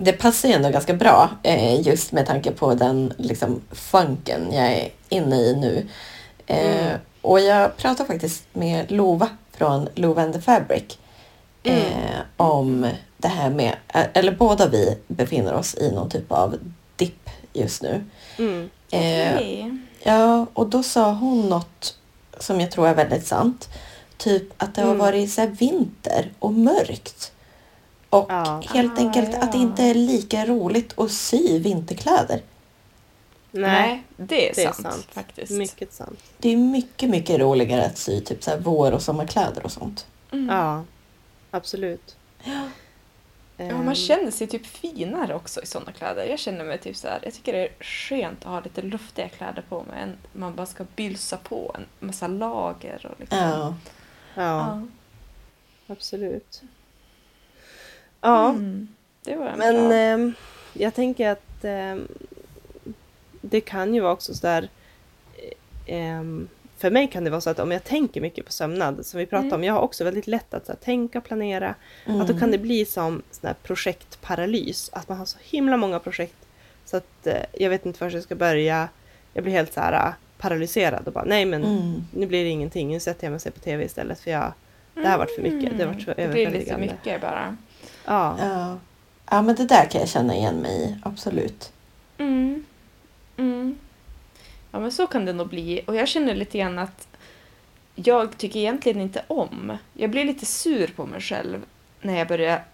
[0.00, 4.66] det passar ju ändå ganska bra eh, just med tanke på den liksom, funken jag
[4.72, 5.86] är inne i nu.
[6.46, 6.98] Eh, Mm.
[7.22, 10.98] Och jag pratade faktiskt med Lova från Lova and the Fabric
[11.62, 13.74] eh, om det här med,
[14.12, 16.58] eller båda vi befinner oss i någon typ av
[16.96, 18.04] dipp just nu.
[18.38, 18.70] Mm.
[18.90, 19.76] Eh, Okej.
[20.02, 21.98] Ja, och då sa hon något
[22.38, 23.68] som jag tror är väldigt sant.
[24.16, 24.98] Typ att det har Mm.
[24.98, 27.32] varit så här vinter och mörkt.
[28.10, 28.62] Och Ja.
[28.68, 29.62] helt Ah, enkelt att det ja.
[29.64, 32.42] inte är lika roligt att sy vinterkläder.
[33.54, 35.08] Nej, det är, det är sant, sant.
[35.12, 35.52] faktiskt.
[35.52, 36.18] mycket sant.
[36.38, 40.06] Det är mycket, mycket roligare att sy typ så här vår och sommarkläder och sånt.
[40.32, 40.48] Mm.
[40.56, 40.84] Ja,
[41.50, 42.16] absolut.
[43.62, 43.68] Ja.
[43.68, 46.24] Ja, Ehm, man känner sig typ finare också i sådana kläder.
[46.26, 49.28] Jag känner mig typ så här, jag tycker det är skönt att ha lite luftiga
[49.28, 53.38] kläder på mig än man bara ska bylsa på en massa lager och liksom.
[53.38, 53.74] Ja.
[54.34, 54.82] Ja, Ja.
[55.86, 56.62] absolut.
[58.20, 58.88] Ja, Mm.
[59.24, 59.94] Det var en men bra.
[59.96, 60.32] ehm,
[60.72, 62.08] jag tänker att ehm,
[63.40, 64.68] det kan ju vara också sådär
[65.86, 66.48] ehm,
[66.82, 69.26] för mig kan det vara så att om jag tänker mycket på sömnad, som vi
[69.26, 69.60] pratade Mm.
[69.60, 71.74] om, jag har också väldigt lätt att så här, tänka och planera,
[72.06, 72.20] Mm.
[72.20, 75.98] att då kan det bli som sån här projektparalys, att man har så himla många
[75.98, 76.36] projekt
[76.84, 78.88] så att eh, jag vet inte var jag ska börja,
[79.34, 82.04] jag blir helt så här eh, paralyserad och bara nej men Mm.
[82.14, 84.52] nu blir det ingenting, nu sätter jag mig och ser på TV istället för jag,
[84.94, 86.26] det här har varit för mycket, det har varit för Mm.
[86.28, 86.94] Det blir lite överväldigande.
[87.06, 87.56] mycket bara.
[88.06, 88.36] Ja.
[88.40, 88.78] Ja.
[89.30, 90.96] ja, men det där kan jag känna igen mig i.
[91.02, 91.72] Absolut.
[92.18, 92.64] Mm.
[94.72, 94.80] Mm.
[94.80, 95.80] Ja men så kan det nog bli.
[95.86, 97.08] Och jag känner lite grann att
[97.94, 99.76] jag tycker egentligen inte om.
[99.94, 101.62] Jag blir lite sur på mig själv
[102.00, 102.64] när jag börjar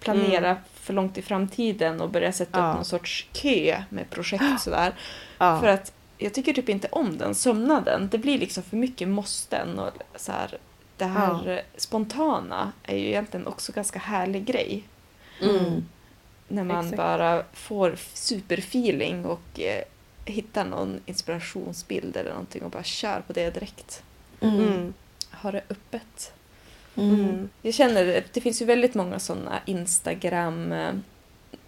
[0.00, 2.68] planera för långt i framtiden och börjar sätta Ja.
[2.70, 4.94] upp någon sorts kö med projekt sådär.
[5.38, 5.60] Ja.
[5.60, 8.08] För att jag tycker typ inte om den sömnaden.
[8.12, 10.58] Det blir liksom för mycket måsten och så här.
[10.96, 11.52] Det här Ja.
[11.52, 14.82] eh, spontana är ju egentligen också ganska härlig grej.
[15.42, 15.86] Mm.
[16.48, 16.96] När man Exakt.
[16.96, 19.60] bara får superfeeling och
[20.24, 24.02] hittar någon inspirationsbild eller någonting och bara kör på det direkt.
[24.40, 24.58] Mm.
[24.58, 24.94] Mm.
[25.30, 26.32] Har det öppet.
[26.96, 27.20] Mm.
[27.20, 27.48] Mm.
[27.62, 30.92] Jag känner det, det finns ju väldigt många sådana Instagram eh,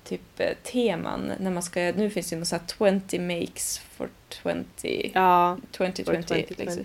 [0.05, 3.79] typ eh, teman när man ska, nu finns det ju något så här 20 makes
[3.79, 4.09] for
[4.43, 6.05] 20, Ja, 2020.
[6.23, 6.55] 2020.
[6.59, 6.85] Liksom.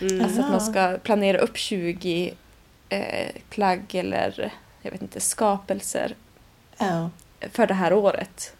[0.00, 0.24] Mm.
[0.24, 2.34] Alltså att man ska planera upp 20
[2.88, 6.14] eh, plagg eller jag vet inte, skapelser
[6.78, 7.10] Ja.
[7.40, 8.56] för det här året.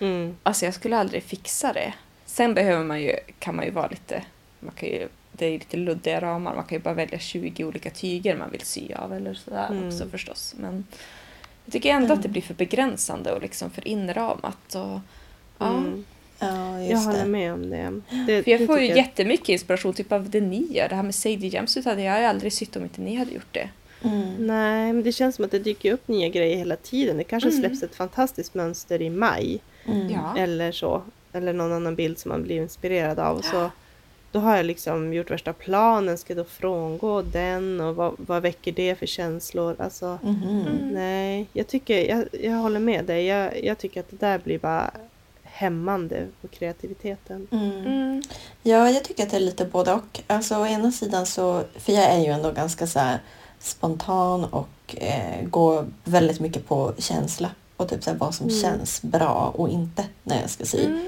[0.00, 0.36] Mm.
[0.42, 1.92] Alltså jag skulle aldrig fixa det.
[2.26, 4.22] Sen behöver man ju, kan man ju vara lite,
[4.60, 7.90] man kan ju, det är lite luddiga ramar, man kan ju bara välja 20 olika
[7.90, 9.88] tyger man vill sy av eller sådär Mm.
[9.88, 10.54] också förstås.
[10.58, 10.86] Men
[11.64, 12.16] jag tycker ändå Mm.
[12.16, 14.74] att det blir för begränsande och liksom för inramat.
[14.74, 15.00] Och,
[15.58, 15.68] ja.
[15.76, 16.04] Mm.
[16.38, 17.28] ja, Jag håller det.
[17.30, 18.00] med om det.
[18.26, 20.88] det För jag det får ju tycker jättemycket inspiration typ av det ni gör.
[20.88, 23.68] Det här med Sadie Jumpsuit hade jag aldrig sytt om inte ni hade gjort det.
[24.04, 24.46] Mm.
[24.46, 27.16] Nej, men det känns som att det dyker upp nya grejer hela tiden.
[27.16, 27.60] Det kanske Mm.
[27.60, 29.60] släpps ett fantastiskt mönster i maj.
[29.86, 30.10] Mm.
[30.10, 30.36] Ja.
[30.38, 31.02] Eller så.
[31.32, 33.36] Eller någon annan bild som man blir inspirerad av.
[33.36, 33.70] Och så,
[34.32, 36.18] då har jag liksom gjort värsta planen.
[36.18, 37.80] Ska jag då frångå den?
[37.80, 39.76] Och vad, vad väcker det för känslor?
[39.78, 40.60] Alltså, Mhm.
[40.60, 40.88] Mm.
[40.92, 41.46] nej.
[41.52, 43.26] Jag, tycker, jag, jag håller med dig.
[43.26, 44.90] Jag, jag tycker att det där blir bara
[45.42, 47.46] hämmande på kreativiteten.
[47.50, 47.86] Mm.
[47.86, 48.22] Mm.
[48.62, 50.20] Ja, jag tycker att det är lite både och.
[50.26, 53.18] Alltså å ena sidan så, för jag är ju ändå ganska så här
[53.58, 58.60] spontan och eh, går väldigt mycket på känsla och typ så här vad som Mm.
[58.60, 60.84] känns bra och inte när jag ska sy.
[60.86, 61.06] Mm.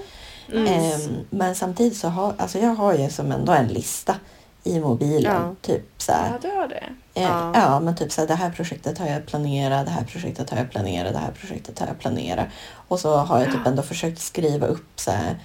[0.52, 1.00] Mm.
[1.30, 4.16] Men samtidigt så har alltså jag har ju som ändå en lista
[4.64, 5.32] i mobilen.
[5.42, 5.54] Ja.
[5.60, 6.84] Typ så här, Ja, du har det.
[7.14, 7.52] Eh, Ja.
[7.54, 7.80] ja.
[7.80, 10.70] men typ så här, det här projektet har jag planerat, det här projektet har jag
[10.70, 12.46] planerat, det här projektet har jag planerat.
[12.88, 15.38] Och så har jag typ ändå försökt skriva upp så här,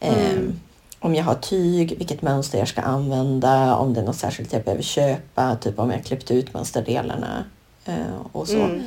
[0.00, 0.60] Mm.
[1.00, 4.62] om jag har tyg, vilket mönster jag ska använda, om det är något särskilt jag
[4.64, 7.44] behöver köpa, typ om jag klippt ut mönsterdelarna
[7.84, 7.94] eh,
[8.32, 8.56] och så.
[8.62, 8.82] Mm.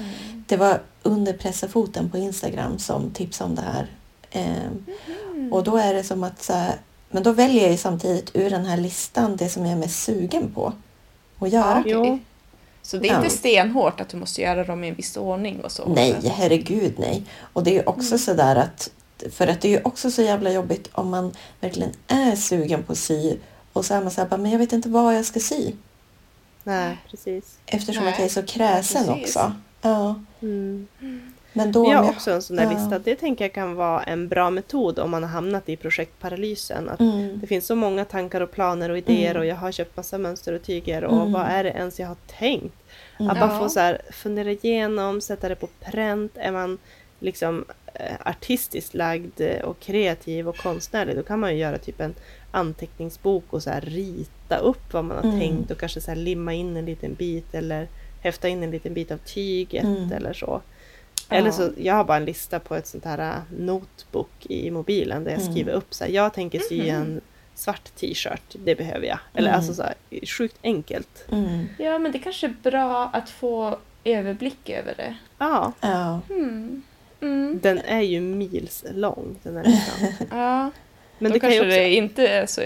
[0.48, 3.88] Det var under pressafoten på Instagram som tipsade om det här.
[4.32, 5.54] Mm.
[5.54, 6.76] och då är det som att så här,
[7.10, 10.04] men då väljer jag ju samtidigt ur den här listan det som jag är mest
[10.04, 10.74] sugen på
[11.40, 11.84] att göra.
[11.86, 12.06] Ja.
[12.08, 12.20] Jo.
[12.82, 13.18] Så det är Ja.
[13.24, 15.90] inte stenhårt att du måste göra dem i en viss ordning och så?
[15.94, 17.24] Nej, herregud nej.
[17.54, 18.20] Och det är ju också Mm.
[18.20, 18.90] sådär att,
[19.32, 22.92] för att det är ju också så jävla jobbigt om man verkligen är sugen på
[22.92, 23.38] att sy
[23.74, 25.72] och så är man såhär, bara, men jag vet inte vad jag ska sy.
[26.64, 27.58] Nej, precis.
[27.66, 29.24] Eftersom Nej, att jag är så kräsen precis.
[29.24, 29.54] också.
[29.82, 30.16] Ja.
[30.46, 31.32] Mm.
[31.54, 31.92] Men då...
[31.92, 32.70] Jag har också en sån där ja.
[32.72, 33.00] lista.
[33.00, 36.90] Det tänker jag kan vara en bra metod om man har hamnat i projektparalysen.
[36.90, 37.40] Att Mm.
[37.42, 39.40] Det finns så många tankar och planer och idéer Mm.
[39.42, 41.32] och jag har köpt massa mönster och tyger och Mm.
[41.32, 42.76] vad är det ens jag har tänkt?
[43.20, 43.32] Mm.
[43.32, 43.60] Att bara Ja.
[43.60, 46.32] få så här, fundera igenom, sätta det på pränt.
[46.36, 46.78] Är man
[47.20, 52.02] liksom eh, artistiskt lagd eh, och kreativ och konstnärlig då kan man ju göra typ
[52.02, 52.16] en
[52.52, 55.40] anteckningsbok och så här rita upp vad man har Mm.
[55.40, 57.88] tänkt och kanske så här limma in en liten bit eller
[58.26, 60.12] häfta in en liten bit av tyget Mm.
[60.12, 60.62] eller så.
[61.30, 65.24] Eller så, jag har bara en lista på ett sånt här äh, notebook i mobilen
[65.24, 65.54] där jag Mm.
[65.54, 67.22] skriver upp så här, jag tänker sy en
[67.56, 69.20] svart t-shirt, det behöver jag.
[69.34, 69.58] Eller Mm.
[69.58, 69.94] alltså så här,
[70.26, 71.26] sjukt enkelt.
[71.32, 71.66] Mm.
[71.78, 75.16] Ja, men det kanske är bra att få överblick över det.
[75.38, 76.22] Ja, Ja.
[76.30, 76.82] Mm.
[77.22, 77.60] Mm.
[77.64, 80.28] den är ju mils lång den här listan.
[80.40, 80.72] Ja,
[81.20, 81.70] Men då det kan kanske ju också...
[81.80, 82.62] det inte är så...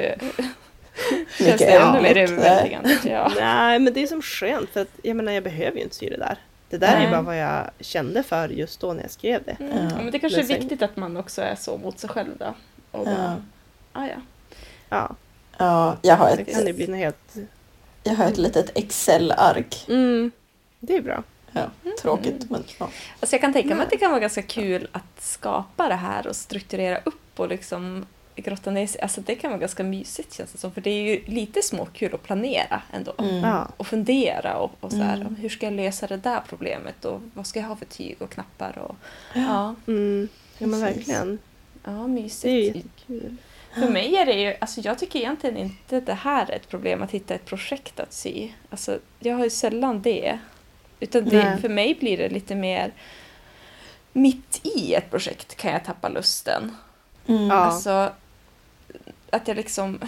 [1.37, 2.97] Känns det ännu mer överväldigande.
[3.05, 3.31] Ja.
[3.39, 6.09] Nej, men det är som skönt för att jag menar jag behöver ju inte sy
[6.09, 6.37] det där.
[6.69, 7.09] Det där är Nej.
[7.11, 9.57] bara vad jag kände för just då när jag skrev det.
[9.59, 9.77] Mm.
[9.77, 9.83] Ja.
[9.83, 12.09] Ja, men det kanske Men sen- är viktigt att man också är så mot sig
[12.09, 12.53] själv då.
[12.91, 13.15] Och Ja.
[13.15, 13.35] bara,
[13.93, 14.21] ah, ja.
[14.89, 15.15] Ja,
[15.57, 17.35] ja, jag har det kan ett, bli något helt...
[18.03, 19.85] jag har ett litet Excel-ark.
[19.89, 20.31] Mm,
[20.79, 21.23] det är bra.
[21.51, 21.61] Ja,
[22.01, 22.89] tråkigt, men ja.
[23.19, 26.27] Alltså jag kan tänka mig att det kan vara ganska kul att skapa det här
[26.27, 28.05] och strukturera upp och liksom
[28.41, 29.01] grotta ner sig.
[29.01, 30.71] Alltså det kan vara ganska mysigt känns det som.
[30.71, 33.13] För det är ju lite småkul att planera ändå.
[33.19, 33.57] Mm.
[33.77, 35.35] Och fundera och, och så här, Mm.
[35.35, 38.29] hur ska jag lösa det där problemet och vad ska jag ha för tyg och
[38.31, 38.95] knappar och
[39.33, 41.39] ja, Mm, ja men verkligen.
[41.83, 42.75] ja Det är mysigt.
[42.75, 43.35] jättekul.
[43.73, 47.03] För mig är det ju, alltså jag tycker egentligen inte det här är ett problem
[47.03, 48.49] att hitta ett projekt att sy.
[48.69, 50.39] Alltså jag har ju sällan det.
[50.99, 52.91] Utan det, för mig blir det lite mer
[54.13, 56.75] mitt i ett projekt kan jag tappa lusten.
[57.27, 57.47] Mm.
[57.47, 57.53] Ja.
[57.53, 58.09] Alltså
[59.31, 59.99] att jag liksom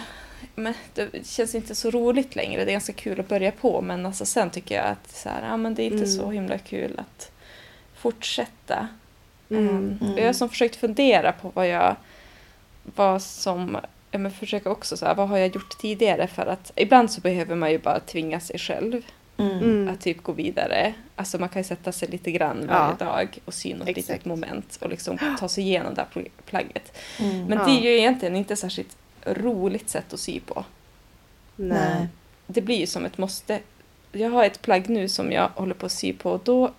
[0.54, 2.64] men det känns inte så roligt längre.
[2.64, 5.48] Det är ganska kul att börja på men alltså sen tycker jag att så här,
[5.48, 6.08] ja, men det är inte Mm.
[6.08, 7.32] så himla kul att
[7.96, 8.88] fortsätta.
[9.50, 9.68] Mm.
[9.68, 10.18] Um, Mm.
[10.18, 11.96] Jag har som försökt fundera på vad jag
[12.96, 13.78] vad som
[14.10, 17.20] ja, men försöka också så här, vad har jag gjort tidigare för att ibland så
[17.20, 19.02] behöver man ju bara tvinga sig själv
[19.36, 19.58] Mm.
[19.58, 19.94] Mm.
[19.94, 20.94] att typ gå vidare.
[21.16, 22.78] Alltså man kan ju sätta sig lite grann Ja.
[22.78, 24.08] varje dag och sy något Exakt.
[24.08, 26.98] litet moment och liksom ta sig igenom det här pl- plagget.
[27.20, 27.44] Mm.
[27.44, 27.64] Men Ja.
[27.64, 30.64] det är ju egentligen inte särskilt roligt sätt att sy på.
[31.56, 32.08] Nej.
[32.46, 33.58] Det blir ju som ett måste.
[34.12, 36.70] Jag har ett plagg nu som jag håller på att sy på och då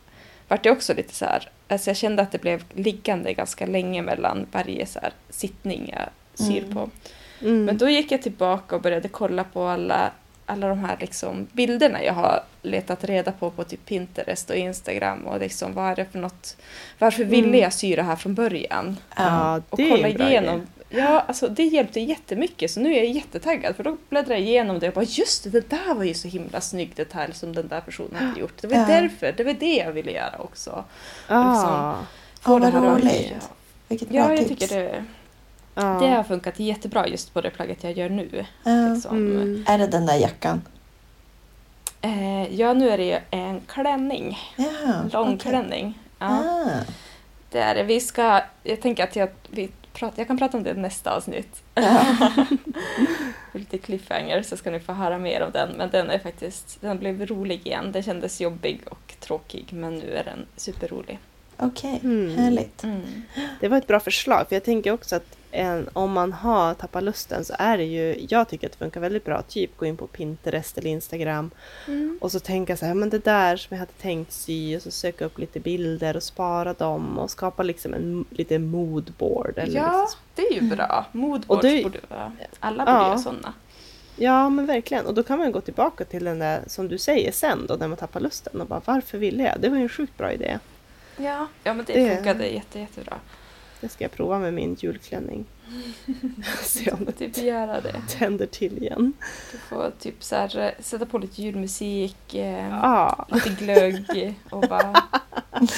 [0.48, 4.02] vart det också lite så här, alltså jag kände att det blev liggande ganska länge
[4.02, 6.10] mellan varje så här sittning jag
[6.48, 6.74] syr Mm.
[6.76, 6.90] på.
[7.42, 7.66] Mm.
[7.66, 10.12] Men då gick jag tillbaka och började kolla på alla,
[10.46, 15.20] alla de här liksom bilderna jag har letat reda på på typ Pinterest och Instagram
[15.28, 16.58] och liksom vad är det för något,
[17.00, 17.60] varför ville Mm.
[17.60, 18.98] jag sy det här från början?
[19.18, 19.62] Ja.
[19.70, 20.56] Och det är kolla igenom.
[20.56, 20.66] idé.
[20.96, 24.80] Ja, alltså det hjälpte jättemycket så nu är jag jättetaggad för då bläddrar jag igenom
[24.80, 27.68] det och bara just det, det där var ju så himla snygg detalj som den
[27.68, 28.62] där personen hade gjort.
[28.62, 28.86] Det var Ja.
[28.88, 30.84] därför, det var det jag ville göra också.
[31.28, 31.96] Ah,
[32.42, 33.34] Få Ja, det vad roligt.
[33.88, 34.50] Vilket bra Ja, jag tips.
[34.62, 35.04] tycker det,
[35.74, 36.00] ah.
[36.00, 38.46] det har funkat jättebra just på det plagget jag gör nu.
[38.64, 38.72] Ja.
[38.94, 39.18] Liksom.
[39.18, 39.66] Mm.
[39.68, 40.62] Är det den där jackan?
[42.02, 44.40] Eh, ja, nu är det ju en klänning.
[44.56, 44.66] Ja,
[45.14, 45.40] Lång okej.
[45.52, 46.00] klänning.
[46.20, 46.70] Ja, Ah.
[47.52, 47.84] det är det.
[47.84, 51.16] Vi ska, jag tänker att jag, vi pratar, jag kan prata om det i nästa
[51.16, 51.64] avsnitt.
[51.76, 52.06] Ja.
[53.52, 55.70] Lite cliffhanger så ska ni få höra mer om den.
[55.78, 57.92] Men den är faktiskt, den blev rolig igen.
[57.92, 61.20] Den kändes jobbig och tråkig men nu är den superrolig.
[61.58, 62.38] Okej, Mm.
[62.38, 62.84] härligt.
[62.84, 63.02] Mm.
[63.60, 67.04] Det var ett bra förslag, för jag tänker också att en, om man har tappat
[67.04, 69.98] lusten så är det ju, jag tycker att det funkar väldigt bra, typ gå in
[69.98, 71.52] på Pinterest eller Instagram
[71.88, 72.18] Mm.
[72.22, 74.92] och så tänka så här, men det där som jag hade tänkt sy och så
[74.92, 79.58] söka upp lite bilder och spara dem och skapa liksom en lite moodboard.
[79.58, 80.20] Eller Ja, liksom.
[80.36, 81.06] det är ju bra.
[81.12, 82.32] Moodboards det- borde vara...
[82.60, 83.08] Alla borde Ja.
[83.08, 83.54] göra sådana.
[84.16, 85.06] ja, men verkligen.
[85.06, 87.88] Och då kan man gå tillbaka till den där som du säger sen då när
[87.88, 89.60] man tappar lusten och bara varför ville jag?
[89.60, 90.60] Det var ju en sjukt bra idé.
[91.18, 93.16] Ja, ja men det, Det- funkade jätte, jättebra.
[93.84, 95.46] Det ska jag prova med min julklänning.
[96.64, 97.96] Se om det Typ göra det.
[98.10, 99.14] tänder till igen.
[99.52, 104.62] Du får typ så här, eh, sätta på lite julmusik, eh, Ja, lite glögg och
[104.62, 104.94] bara...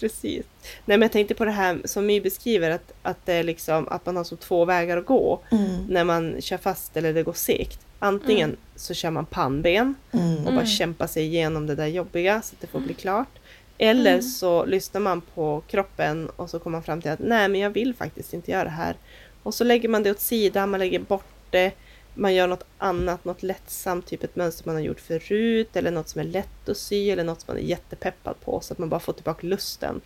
[0.00, 0.46] precis.
[0.84, 3.88] Nej men jag tänkte på det här som My beskriver att, att det är liksom
[3.88, 5.84] att man har som två vägar att gå Mm.
[5.88, 7.80] när man kör fast eller det går segt.
[7.98, 8.60] Antingen Mm.
[8.76, 10.36] så kör man pannben Mm.
[10.36, 10.66] och bara Mm.
[10.66, 13.38] kämpar sig igenom det där jobbiga så att det får bli klart.
[13.78, 14.22] Eller Mm.
[14.22, 17.70] så lyssnar man på kroppen och så kommer man fram till att nej men jag
[17.70, 18.96] vill faktiskt inte göra det här.
[19.42, 21.72] Och så lägger man det åt sidan, man lägger bort det.
[22.14, 26.08] Man gör något annat, något lättsamt, typ ett mönster man har gjort förut eller något
[26.08, 28.88] som är lätt att sy eller något som man är jättepeppad på så att man
[28.88, 30.00] bara får tillbaka lusten.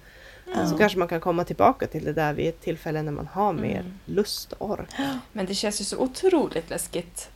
[0.55, 0.67] Ja.
[0.67, 3.53] Så kanske man kan komma tillbaka till det där vid ett tillfälle när man har
[3.53, 3.93] mer Mm.
[4.05, 4.89] lust och ork.
[5.33, 7.29] Men det känns ju så otroligt läskigt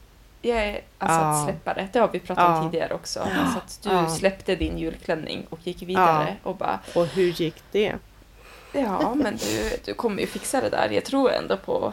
[0.44, 1.38] Jag är, alltså Ja.
[1.38, 2.70] att släppa det, det har vi pratat om Ja.
[2.70, 3.20] tidigare också.
[3.20, 4.08] Alltså att du Ja.
[4.08, 7.94] släppte din julklänning och gick vidare och bara Och hur gick det?
[8.72, 10.90] Ja, men du, du kommer ju fixa det där.
[10.90, 11.92] Jag tror ändå på, på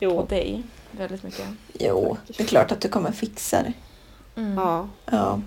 [0.00, 0.26] Jo.
[0.28, 1.46] dig väldigt mycket.
[1.80, 3.72] Jo, det är klart att du kommer fixa det.
[4.40, 4.58] Mm.
[4.58, 4.88] Ja.
[5.10, 5.38] Ja.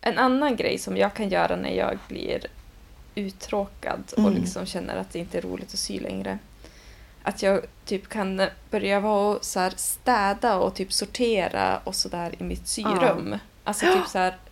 [0.00, 2.40] En annan grej som jag kan göra när jag blir
[3.14, 4.34] uttråkad och Mm.
[4.34, 6.38] liksom känner att det inte är roligt att sy längre.
[7.26, 12.42] Att jag typ kan börja vara och så städa och typ sortera och sådär i
[12.44, 13.38] mitt syrum.
[13.64, 14.34] Alltså typ så här,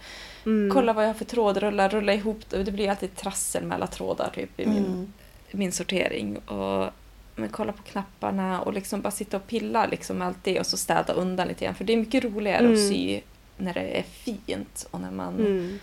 [0.47, 0.71] Mm.
[0.75, 2.65] kolla vad jag har för trådrullar, rulla ihop det.
[2.65, 5.13] Det blir alltid trassel med alla trådar typ i min Mm.
[5.51, 6.91] min sortering och
[7.37, 10.67] men kolla på knapparna och liksom bara sitta och pilla liksom med allt det och
[10.67, 11.75] så städa undan lite grann.
[11.75, 12.89] För det är mycket roligare att Mm.
[12.89, 13.21] sy
[13.57, 15.79] när det är fint och när man Mm.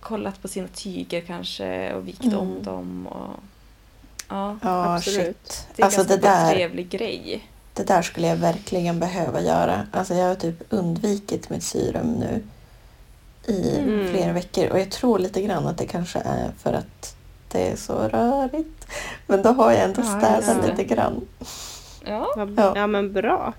[0.00, 2.38] kollat på sina tyger kanske och vikt Mm.
[2.38, 3.06] om dem.
[3.06, 3.36] Och,
[4.30, 5.26] ja, Ja, Absolut.
[5.26, 5.66] shit.
[5.76, 7.48] det är Alltså ganska det där, trevlig grej.
[7.74, 9.86] det där skulle jag verkligen behöva göra.
[9.92, 12.42] Alltså jag har typ undvikit mitt syrum nu
[13.52, 14.08] i Mm.
[14.10, 17.16] flera veckor och jag tror lite grann att det kanske är för att
[17.52, 18.86] det är så rörigt.
[19.26, 20.68] Men då har jag ändå Ja, städat det.
[20.70, 21.26] lite grann.
[22.04, 22.72] Ja, Ja.
[22.76, 23.52] Ja men bra.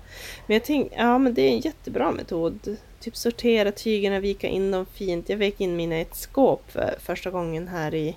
[0.46, 2.76] Men jag tänk, ja men det är en jättebra metod.
[3.00, 5.28] Typ sortera tygerna, vika in dem fint.
[5.28, 8.16] Jag vek in mina i ett skåp för första gången här i,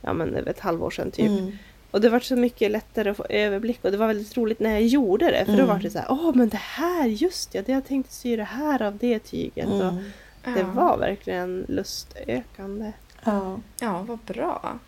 [0.00, 1.28] ja men ett halvår sedan typ.
[1.28, 1.58] Mm.
[1.96, 4.70] Och det var så mycket lättare att få överblick och det var väldigt roligt när
[4.70, 5.44] jag gjorde det.
[5.44, 5.66] För då Mm.
[5.68, 8.44] var det så här, åh men det här, just ja, det jag tänkte sy det
[8.44, 9.66] här av det tyget.
[9.68, 9.96] Och Mm.
[10.44, 10.66] det ja.
[10.74, 12.92] var verkligen lustökande.
[13.24, 13.58] Ja.
[13.80, 14.78] ja, vad bra.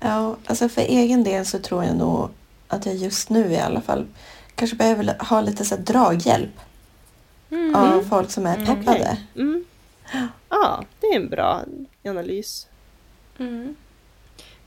[0.00, 2.28] Ja, alltså för egen del så tror jag nog
[2.68, 4.06] att jag just nu i alla fall
[4.54, 6.60] kanske behöver ha lite så här draghjälp
[7.50, 7.74] Mm.
[7.74, 8.66] av folk som är Mm.
[8.66, 9.18] peppade.
[9.36, 9.64] Mm.
[10.48, 11.62] Ja, det är en bra
[12.04, 12.66] analys.
[13.38, 13.76] Mm.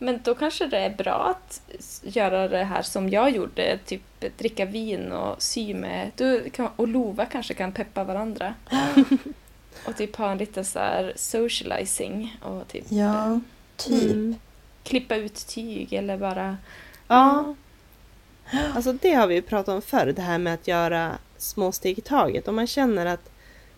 [0.01, 1.61] Men då kanske det är bra att
[2.03, 4.01] göra det här som jag gjorde, typ
[4.37, 6.11] dricka vin och sy med...
[6.15, 8.53] Du kan, och Lova kanske kan peppa varandra.
[9.85, 13.39] och typ ha en liten så här socializing och typ Ja,
[13.77, 14.11] typ.
[14.11, 14.35] Mm.
[14.83, 16.57] klippa ut tyg eller bara...
[17.07, 17.55] Ja,
[18.75, 21.97] alltså det har vi ju pratat om förr, det här med att göra små steg
[21.97, 22.47] i taget.
[22.47, 23.29] Om man känner att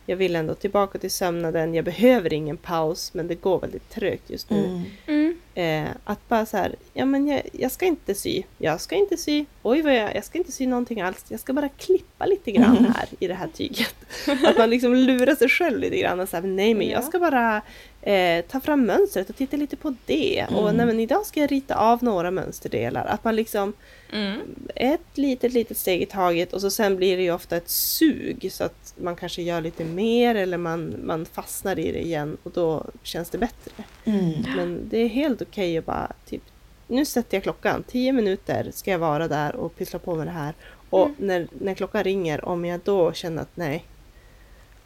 [0.06, 4.30] jag vill ändå tillbaka till sömnaden, jag behöver ingen paus, men det går väldigt trögt
[4.30, 4.66] just nu.
[4.66, 4.84] Mm.
[5.08, 5.41] Mm.
[5.56, 9.18] Eh, att bara så här, ja men jag, jag ska inte sy, jag ska inte
[9.18, 12.52] sy, oj vad jag, jag ska inte sy någonting alls, jag ska bara klippa lite
[12.52, 12.92] grann Mm.
[12.96, 13.96] här i det här tyget.
[14.46, 17.06] Att man liksom lurar sig själv lite grann och säger nej men jag Ja.
[17.08, 17.62] ska bara
[18.02, 20.46] eh, ta fram mönstret och titta lite på det.
[20.56, 20.78] Och Mm.
[20.78, 23.06] nej men idag ska jag rita av några mönsterdelar.
[23.06, 23.74] Att man liksom
[24.14, 24.40] Mm.
[24.76, 28.50] ett litet, litet steg i taget och så sen blir det ju ofta ett sug
[28.52, 32.52] så att man kanske gör lite mer eller man, man fastnar i det igen och
[32.52, 33.72] då känns det bättre.
[34.06, 34.32] Mm.
[34.56, 36.42] Men det är helt okej att bara typ
[36.88, 40.32] nu sätter jag klockan, 10 minuter ska jag vara där och pyssla på med det
[40.32, 40.54] här.
[40.90, 41.16] Och Mm.
[41.20, 43.86] när, när klockan ringer, om jag då känner att nej,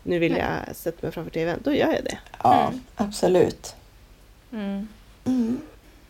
[0.07, 2.17] nu vill jag sätta mig framför TVn, då gör jag det.
[2.43, 2.79] Ja, Mm.
[2.95, 3.75] absolut.
[4.51, 4.87] Mm.
[5.25, 5.61] Mm.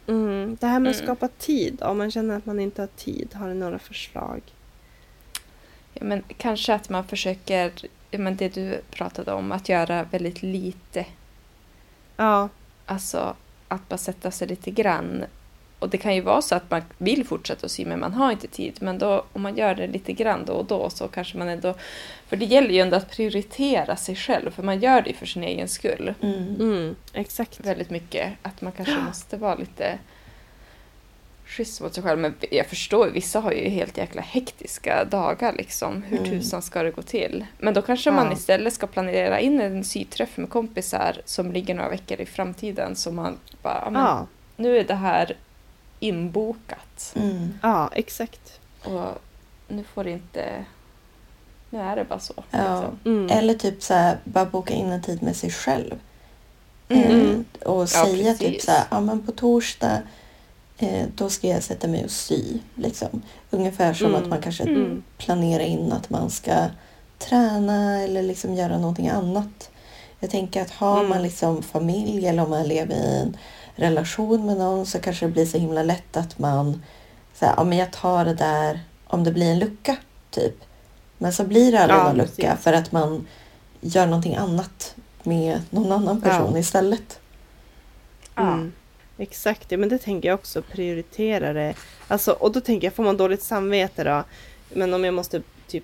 [0.07, 0.57] Mm.
[0.61, 1.05] Det här med att Mm.
[1.07, 4.41] skapa tid, om man känner att man inte har tid, har ni några förslag?
[5.93, 7.71] Ja, men kanske att man försöker,
[8.11, 11.05] men det du pratade om, att göra väldigt lite.
[12.17, 12.49] Ja,
[12.87, 13.35] Alltså
[13.67, 15.23] att bara sätta sig lite grann.
[15.79, 18.31] Och det kan ju vara så att man vill fortsätta att sy men man har
[18.31, 18.77] inte tid.
[18.81, 21.73] Men då, om man gör det lite grann då och då så kanske man ändå...
[22.27, 25.25] För det gäller ju ändå att prioritera sig själv för man gör det ju för
[25.25, 26.13] sin egen skull.
[26.21, 26.55] Mm.
[26.59, 27.59] mm, exakt.
[27.59, 28.33] Väldigt mycket.
[28.41, 29.97] Att man kanske måste vara lite
[31.45, 32.19] schysst mot sig själv.
[32.19, 36.03] Men jag förstår, vissa har ju helt jäkla hektiska dagar liksom.
[36.03, 36.29] Hur Mm.
[36.29, 37.45] tusan ska det gå till?
[37.59, 38.33] Men då kanske man Ja.
[38.33, 42.95] istället ska planera in en syträff med kompisar som ligger några veckor i framtiden.
[42.95, 45.35] Så man bara, Ja, nu är det här
[46.07, 47.13] inbokat.
[47.15, 47.53] Mm.
[47.63, 48.59] ja, exakt.
[48.83, 49.21] Och
[49.67, 50.65] nu får det inte...
[51.69, 52.33] Nu är det bara så.
[52.51, 52.57] Ja.
[52.81, 52.99] Liksom.
[53.05, 53.37] Mm.
[53.37, 55.95] Eller typ så här, bara boka in en tid med sig själv.
[56.89, 57.45] Mm.
[57.61, 58.65] Eh, och säga typ precis.
[58.65, 60.01] så här, ja men på torsdag
[60.77, 62.59] eh, då ska jag sätta mig och sy.
[62.75, 63.21] Liksom.
[63.49, 64.23] Ungefär som Mm.
[64.23, 65.03] att man kanske Mm.
[65.17, 66.65] planerar in att man ska
[67.19, 69.69] träna eller liksom göra någonting annat.
[70.19, 71.09] Jag tänker att har Mm.
[71.09, 73.37] man liksom familj eller om man lever i en
[73.75, 76.83] relation med någon så kanske det blir så himla lätt att man
[77.39, 79.97] här, ja men jag tar det där om det blir en lucka
[80.31, 80.55] typ.
[81.17, 82.63] Men så blir det aldrig Ja, någon lucka precis.
[82.63, 83.27] för att man
[83.81, 86.59] gör någonting annat med någon annan person Ja.
[86.59, 87.19] istället.
[88.35, 88.41] Ja.
[88.53, 88.71] Mm.
[89.17, 91.73] Exakt, ja, men det tänker jag också, prioritera det.
[92.07, 94.23] Alltså, och då tänker jag, får man dåligt samvete då?
[94.73, 95.83] Men om jag måste typ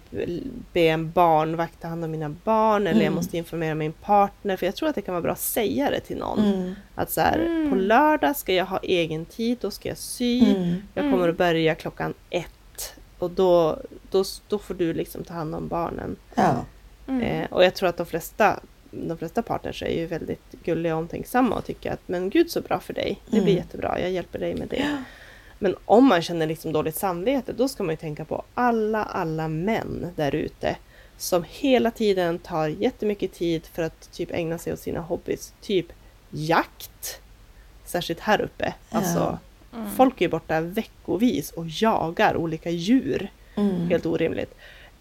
[0.73, 3.13] be en barnvakt ta hand om mina barn eller jag Mm.
[3.15, 4.57] måste informera min partner.
[4.57, 6.39] För jag tror att det kan vara bra att säga det till någon.
[6.53, 6.75] Mm.
[6.95, 7.69] Att så här, Mm.
[7.69, 10.39] på lördag ska jag ha egen tid, då ska jag sy.
[10.55, 10.75] Mm.
[10.93, 11.11] Jag Mm.
[11.17, 12.93] kommer att börja klockan ett.
[13.19, 13.77] Och då,
[14.11, 16.15] då, då får du liksom ta hand om barnen.
[16.35, 16.55] Ja.
[17.07, 17.21] Mm.
[17.21, 18.59] Eh, och jag tror att de flesta,
[18.91, 22.61] de flesta partners är ju väldigt gulliga och omtänksamma och tycker att men gud så
[22.61, 23.19] bra för dig.
[23.25, 23.55] Det blir Mm.
[23.55, 25.03] jättebra, jag hjälper dig med det.
[25.63, 29.47] Men om man känner liksom dåligt samvete då ska man ju tänka på alla, alla
[29.47, 30.75] män där ute
[31.17, 35.53] som hela tiden tar jättemycket tid för att typ ägna sig åt sina hobbys.
[35.61, 35.85] Typ
[36.29, 37.19] jakt.
[37.85, 38.73] Särskilt här uppe.
[38.89, 39.39] Alltså,
[39.73, 39.91] Mm.
[39.95, 43.31] folk är borta veckovis och jagar olika djur.
[43.55, 43.89] Mm.
[43.89, 44.55] Helt orimligt.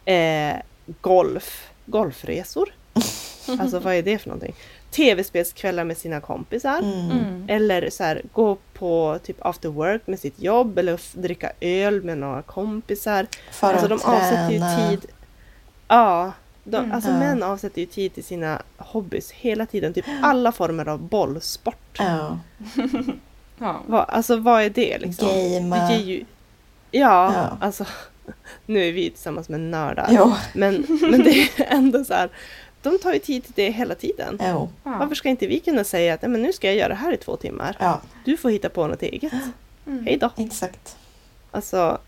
[0.04, 0.56] Eh,
[1.00, 1.70] golf.
[1.86, 2.74] Golfresor.
[3.60, 4.54] Alltså vad är det för någonting?
[4.90, 6.78] Tv-spelskvällar med sina kompisar.
[6.78, 7.10] Mm.
[7.10, 7.44] Mm.
[7.48, 12.18] Eller så här, gå på typ after work med sitt jobb eller dricka öl med
[12.18, 13.26] några kompisar.
[13.50, 14.88] För alltså de avsätter ju träna.
[14.90, 15.06] tid.
[15.88, 16.32] Ja,
[16.64, 16.92] de, Mm.
[16.92, 17.18] alltså Ja.
[17.18, 19.94] män avsätter ju tid till sina hobbys hela tiden.
[19.94, 21.98] Typ alla former av bollsport.
[21.98, 22.38] Ja.
[23.62, 23.80] Ja.
[23.86, 25.28] Vad, alltså vad är det liksom?
[25.28, 25.88] Gamea.
[25.88, 26.24] Det ger ju...
[26.90, 27.56] Ja, Ja.
[27.60, 27.84] alltså
[28.66, 30.08] nu är vi tillsammans med nördar.
[30.10, 30.32] Jo.
[30.54, 32.28] Men, men det är ändå så här,
[32.82, 34.38] de tar ju tid till det hela tiden.
[34.40, 34.68] Jo.
[34.84, 34.96] Ja.
[34.98, 37.12] Varför ska inte vi kunna säga att "Nej, men nu ska jag göra det här
[37.12, 37.76] i två timmar.
[37.80, 39.32] Ja, Du får hitta på något eget.
[39.86, 40.06] Mm.
[40.06, 40.30] Hej då.
[40.36, 40.96] exakt.
[41.50, 41.98] Alltså,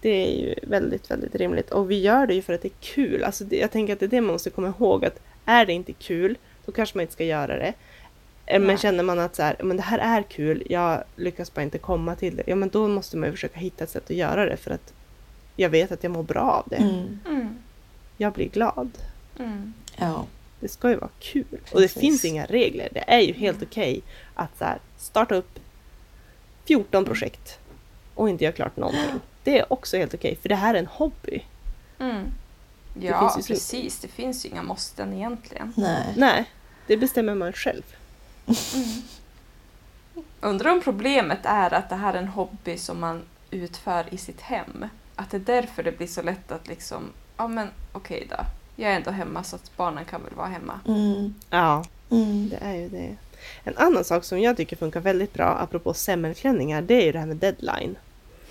[0.00, 1.70] det är ju väldigt, väldigt rimligt.
[1.70, 3.24] Och vi gör det ju för att det är kul.
[3.24, 5.04] Alltså, det, jag tänker att det är det man måste komma ihåg.
[5.04, 7.72] Att är det inte kul, då kanske man inte ska göra det.
[8.46, 8.78] Eh, Men Nej.
[8.78, 12.14] känner man att så här, men det här är kul, jag lyckas bara inte komma
[12.16, 12.42] till det.
[12.46, 14.56] Ja, men då måste man ju försöka hitta ett sätt att göra det.
[14.56, 14.92] För att
[15.56, 16.76] jag vet att jag mår bra av det.
[16.76, 17.20] Mm.
[17.26, 17.48] Mm.
[18.16, 18.90] Jag blir glad.
[19.38, 19.74] Mm.
[19.96, 20.26] Ja.
[20.60, 21.44] Det ska ju vara kul.
[21.52, 22.00] Och det Precis.
[22.00, 22.88] finns inga regler.
[22.92, 24.02] Det är ju helt okej
[24.34, 25.58] att så här, starta upp
[26.64, 27.58] 14 projekt
[28.14, 29.20] och inte göra klart någonting.
[29.44, 31.44] Det är också helt okej, för det här är en hobby.
[31.98, 32.24] Mm.
[33.00, 33.98] Ja, så- precis.
[34.00, 35.72] Det finns ju inga måsten egentligen.
[35.76, 36.14] Nej.
[36.16, 36.44] Nej,
[36.86, 37.82] det bestämmer man själv.
[40.40, 44.40] Undrar om problemet är att det här är en hobby som man utför i sitt
[44.40, 44.84] hem.
[45.16, 47.04] Att det är därför det blir så lätt att liksom,
[47.36, 48.36] ja men okej då.
[48.80, 50.80] Jag är ändå hemma så att barnen kan väl vara hemma.
[50.88, 51.34] Mm.
[51.50, 52.48] Ja, Mm.
[52.48, 53.16] det är ju det.
[53.64, 57.18] En annan sak som jag tycker funkar väldigt bra, apropå semmelklänningar, det är ju det
[57.18, 57.96] här med deadline.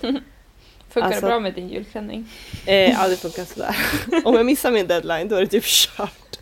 [0.00, 2.28] Funkar Alltså- det bra med din julklänning?
[2.66, 3.76] Eh, ja, det funkar sådär.
[4.24, 6.38] Om jag missar min deadline, då är det typ kört.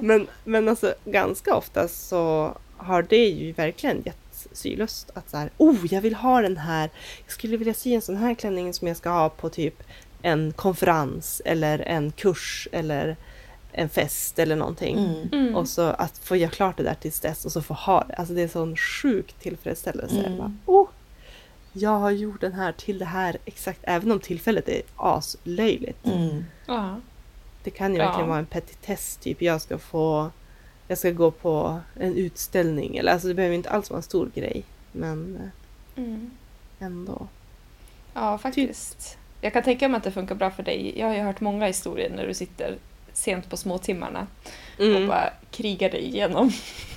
[0.00, 5.50] Men, men alltså ganska ofta så har det ju verkligen gett sylust att så här,
[5.56, 6.90] oh, jag vill ha den här.
[7.24, 9.82] Jag skulle vilja sy en sån här klänning som jag ska ha på typ
[10.22, 13.16] en konferens eller en kurs eller
[13.72, 14.98] en fest eller någonting.
[14.98, 15.28] Mm.
[15.32, 15.56] Mm.
[15.56, 18.14] Och så att få göra klart det där tills dess och så få ha det.
[18.14, 20.24] Alltså det är sån sjuk tillfredsställelse.
[20.24, 20.38] Mm.
[20.38, 20.88] Bara, oh,
[21.72, 26.06] jag har gjort den här till det här exakt, även om tillfället är aslöjligt.
[26.06, 26.44] Mm.
[26.66, 26.96] Ja.
[27.62, 28.06] Det kan ju Ja.
[28.06, 30.30] verkligen vara en petitess, typ jag ska få
[30.88, 34.30] jag ska gå på en utställning eller alltså det behöver inte alls vara en stor
[34.34, 34.64] grej.
[34.92, 36.30] Men eh, Mm.
[36.78, 37.26] ändå.
[38.14, 39.18] Ja, faktiskt.
[39.40, 40.94] Jag kan tänka mig att det funkar bra för dig.
[40.98, 42.74] Jag har ju hört många historier när du sitter
[43.12, 44.26] sent på småtimmarna
[44.78, 45.06] och Mm.
[45.08, 46.52] bara krigar dig igenom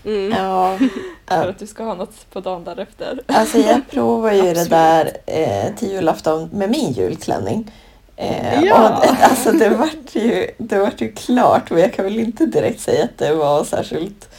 [0.06, 0.32] Mm.
[0.38, 0.78] Ja.
[1.28, 3.20] för att du ska ha något på dagen därefter.
[3.28, 7.72] Alltså jag provar ju det där eh, till julafton med min julklänning.
[8.16, 8.98] Eh, Ja.
[9.00, 12.46] och, det- alltså det vart, ju, det vart ju klart men jag kan väl inte
[12.46, 14.30] direkt säga att det var särskilt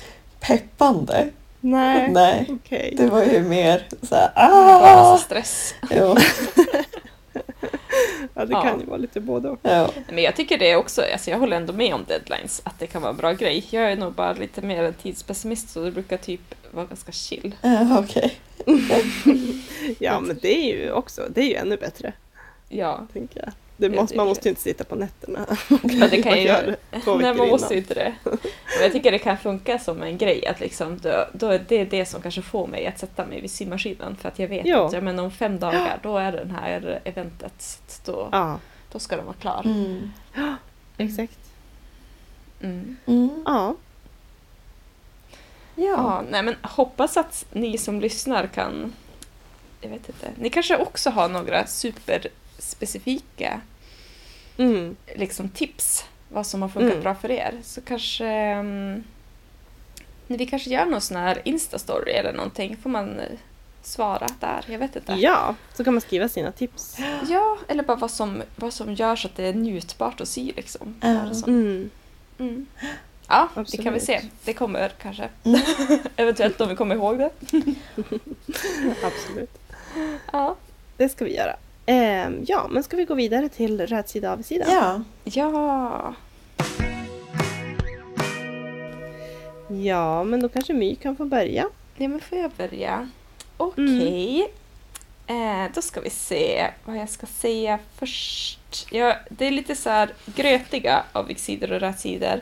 [0.41, 1.29] peppande.
[1.61, 2.95] Nej, Nej, okej.
[2.97, 4.81] det var ju mer så här, ah!
[5.11, 5.75] massa stress.
[5.91, 6.17] Jo,
[8.35, 8.63] Ja, det Ja.
[8.63, 9.59] kan ju vara lite både och.
[9.63, 9.91] ja.
[10.09, 12.87] Men jag tycker det är också, alltså jag håller ändå med om deadlines, att det
[12.87, 13.65] kan vara en bra grej.
[13.71, 17.55] Jag är nog bara lite mer en tidspessimist så det brukar typ vara ganska chill.
[17.63, 18.35] Ja, okej.
[19.99, 22.13] Ja, men det är ju också, det är ju ännu bättre,
[22.69, 23.53] Ja, tänker jag.
[23.89, 24.31] Det Ja, måste, det man det.
[24.31, 25.47] måste ju inte sitta på nätterna.
[25.69, 26.47] men det kan Man ju...
[26.47, 26.77] det
[27.07, 28.15] Nej, man måste ju inte det.
[28.25, 28.39] Men
[28.83, 32.07] jag tycker det kan funka som en grej att liksom, då, då är det det
[32.07, 34.87] som kanske får mig att sätta mig vid symaskinen för att jag vet Ja.
[34.87, 37.53] att ja, men om fem dagar då är det den här eventet.
[37.89, 38.59] Så då, Ja,
[38.93, 39.63] då ska den vara klar.
[39.65, 40.11] Mm.
[40.99, 41.39] exakt.
[42.61, 42.97] Mm.
[43.07, 43.43] Mm.
[43.47, 43.75] Ja.
[45.77, 45.85] Ja.
[45.85, 48.93] Ja, nej men hoppas att ni som lyssnar kan...
[49.81, 50.31] Jag vet inte.
[50.39, 53.61] Ni kanske också har några superspecifika
[54.57, 54.97] Mm.
[55.17, 57.03] liksom, tips vad som har funkat Mm.
[57.03, 57.55] bra för er.
[57.63, 58.55] Så kanske...
[58.59, 59.05] Um,
[60.27, 62.77] vi kanske gör någon sån här Insta-story eller någonting.
[62.83, 63.27] Får man eh,
[63.83, 64.65] svara där?
[64.69, 65.13] Jag vet inte.
[65.13, 66.99] ja, så kan man skriva sina tips.
[67.29, 70.53] Ja, eller bara vad som, vad som gör så att det är njutbart att sy
[70.57, 70.95] liksom.
[71.01, 71.91] Mm.
[72.39, 72.67] Mm.
[73.29, 73.85] Ja, det Absolut.
[73.85, 74.21] kan vi se.
[74.45, 75.29] Det kommer kanske.
[75.45, 75.61] Mm.
[76.17, 77.31] Eventuellt om vi kommer ihåg det.
[79.03, 79.59] Absolut.
[80.33, 80.57] Ja.
[80.97, 81.57] Det ska vi göra.
[81.87, 84.65] Ehm, ja, men ska vi gå vidare till rätt sida av sida?
[84.69, 85.03] Ja.
[85.25, 86.15] Ja.
[89.83, 91.67] Ja, men då kanske My kan få börja.
[91.97, 93.09] Ja, men får jag börja?
[93.57, 94.49] Okej.
[95.27, 98.89] Eh, då ska vi se vad jag ska säga först.
[98.91, 102.41] Ja, det är lite så här grötiga avigsidor och rätsidor.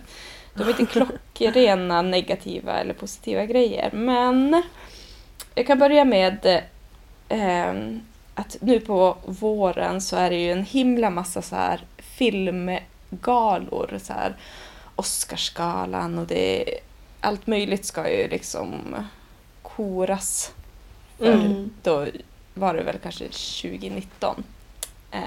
[0.55, 3.91] De är inte klockrena negativa eller positiva grejer.
[3.93, 4.63] Men
[5.55, 6.63] jag kan börja med
[7.29, 7.75] eh,
[8.41, 13.99] att nu på våren så är det ju en himla massa så här filmgalor.
[14.03, 14.37] Så här
[14.97, 16.65] Oscarsgalan och det
[17.21, 18.97] allt möjligt ska ju liksom
[19.63, 20.53] koras.
[21.19, 21.71] För Mm.
[21.83, 22.07] då
[22.55, 24.45] var det väl kanske 2019.
[25.11, 25.21] Eh,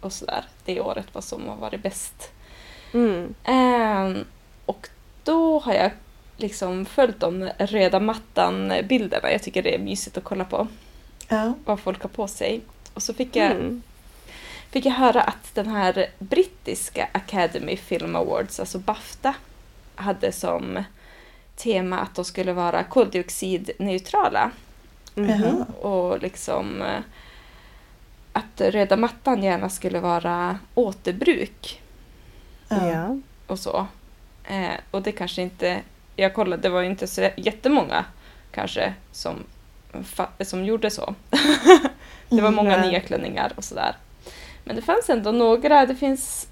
[0.00, 0.44] och sådär.
[0.64, 2.30] Det året vad som har varit bäst.
[2.94, 3.34] Mm.
[3.44, 4.24] Ehm,
[4.66, 4.88] och
[5.24, 5.90] då har jag
[6.36, 9.32] liksom följt de röda mattan-bilderna.
[9.32, 10.68] Jag tycker det är mysigt att kolla på
[11.28, 11.54] Ja.
[11.64, 12.60] vad folk har på sig.
[12.94, 13.82] Och så fick jag, Mm.
[14.70, 19.34] fick jag höra att den här brittiska Academy Film Awards, alltså Bafta,
[19.94, 20.84] hade som
[21.56, 24.50] tema att de skulle vara koldioxidneutrala.
[25.14, 25.66] Jaha.
[25.80, 27.00] Och liksom eh,
[28.32, 31.82] att röda mattan gärna skulle vara återbruk.
[32.68, 33.18] Ja.
[33.46, 33.86] Och så.
[34.44, 35.80] Eh, och det kanske inte,
[36.16, 38.04] jag kollade, det var inte så jättemånga
[38.50, 39.44] kanske som,
[40.40, 41.14] som gjorde så.
[42.28, 43.96] det var Mm, många nya klänningar och sådär.
[44.64, 46.46] Men det fanns ändå några, det finns,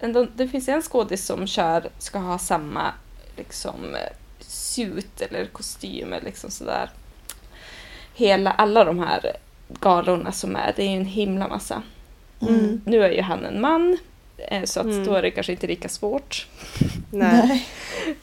[0.00, 2.92] ändå, det finns en skådis som kör, ska ha samma
[3.36, 3.96] liksom
[4.40, 6.90] suit eller kostym eller liksom sådär.
[8.14, 9.32] Hela, alla de här
[9.68, 11.82] galorna som är, det är ju en himla massa.
[12.40, 12.80] Mm.
[12.86, 13.98] Nu är ju han en man,
[14.36, 15.04] eh, så att Mm.
[15.04, 16.46] då är det kanske inte lika svårt.
[17.10, 17.66] Nej.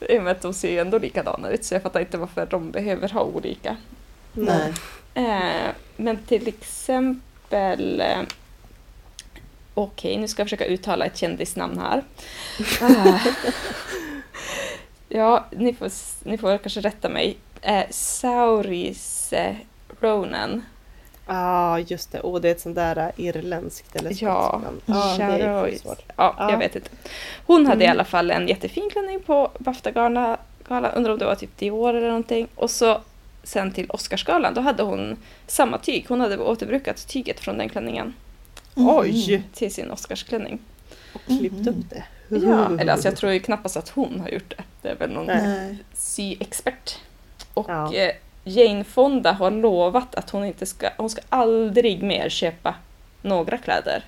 [0.08, 2.46] I och med att de ser ju ändå likadana ut så jag fattar inte varför
[2.46, 3.76] de behöver ha olika.
[4.36, 4.72] Nej.
[5.14, 8.00] Eh, men till exempel...
[8.00, 8.20] Eh,
[9.74, 12.02] Okej, nu ska jag försöka uttala ett kändisnamn här.
[12.80, 13.18] Ah.
[15.08, 15.90] ja, ni får,
[16.28, 17.36] ni får kanske rätta mig.
[17.62, 19.54] Eh, Sauris eh,
[20.00, 20.62] Ronan.
[21.26, 22.20] Ja, just det.
[22.20, 25.82] Och det är ett sånt där äh, irländskt eller Ja, är Charois.
[25.84, 26.50] Ja, Ja.
[26.50, 26.90] jag vet inte.
[27.46, 27.96] Hon hade i Mm.
[27.96, 30.36] alla fall en jättefin klänning på Bafta-galan.
[30.68, 32.48] Undrar om det var typ Dior eller någonting.
[32.54, 33.00] Och så
[33.46, 35.16] sen till Oscarsgalan, då hade hon
[35.46, 36.06] samma tyg.
[36.08, 38.14] Hon hade återbrukat tyget från den klänningen
[38.76, 38.88] Mm.
[38.96, 39.42] Oj!
[39.54, 40.58] till sin Oscarsklänning.
[41.12, 42.04] Och klippt upp det.
[42.28, 44.62] Ja, eller alltså jag tror ju knappast att hon har gjort det.
[44.82, 45.76] Det är väl någon Nej.
[45.94, 46.96] Syexpert.
[47.54, 47.94] Och Ja.
[47.94, 48.12] eh,
[48.44, 52.74] Jane Fonda har lovat att hon inte ska, hon ska aldrig mer köpa
[53.22, 54.04] några kläder.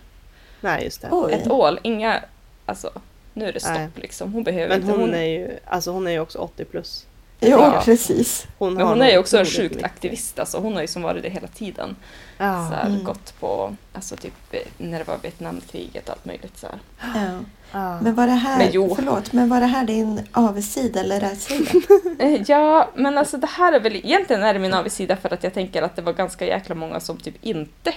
[0.61, 1.09] Nej, just det.
[1.11, 1.33] Oj.
[1.33, 2.23] Ett all, inga,
[2.67, 2.91] alltså
[3.35, 3.89] nu är det stopp Nej.
[3.95, 4.33] liksom.
[4.33, 4.91] Hon behöver Men inte.
[4.93, 7.07] hon Hon, är ju, alltså hon är ju också 80 plus.
[7.41, 7.83] Ja, Ja.
[7.85, 8.47] precis.
[8.59, 9.85] Hon, men hon är ju också en sjukt mycket.
[9.85, 10.59] aktivist alltså.
[10.59, 11.97] Hon har ju som varit det hela tiden.
[12.37, 12.71] Så Ja.
[12.75, 13.05] här, Mm.
[13.05, 16.79] gått på, alltså typ när det var Vietnamkriget och allt möjligt så här.
[17.23, 17.39] Ja.
[17.73, 18.01] Ja.
[18.01, 18.95] Men var det här, Men jo.
[18.95, 21.71] förlåt, men var det här din avigsida eller rätsida?
[22.19, 25.45] Eh, Ja, men alltså det här är väl egentligen är det min avigsida för att
[25.45, 27.95] jag tänker att det var ganska jäkla många som typ inte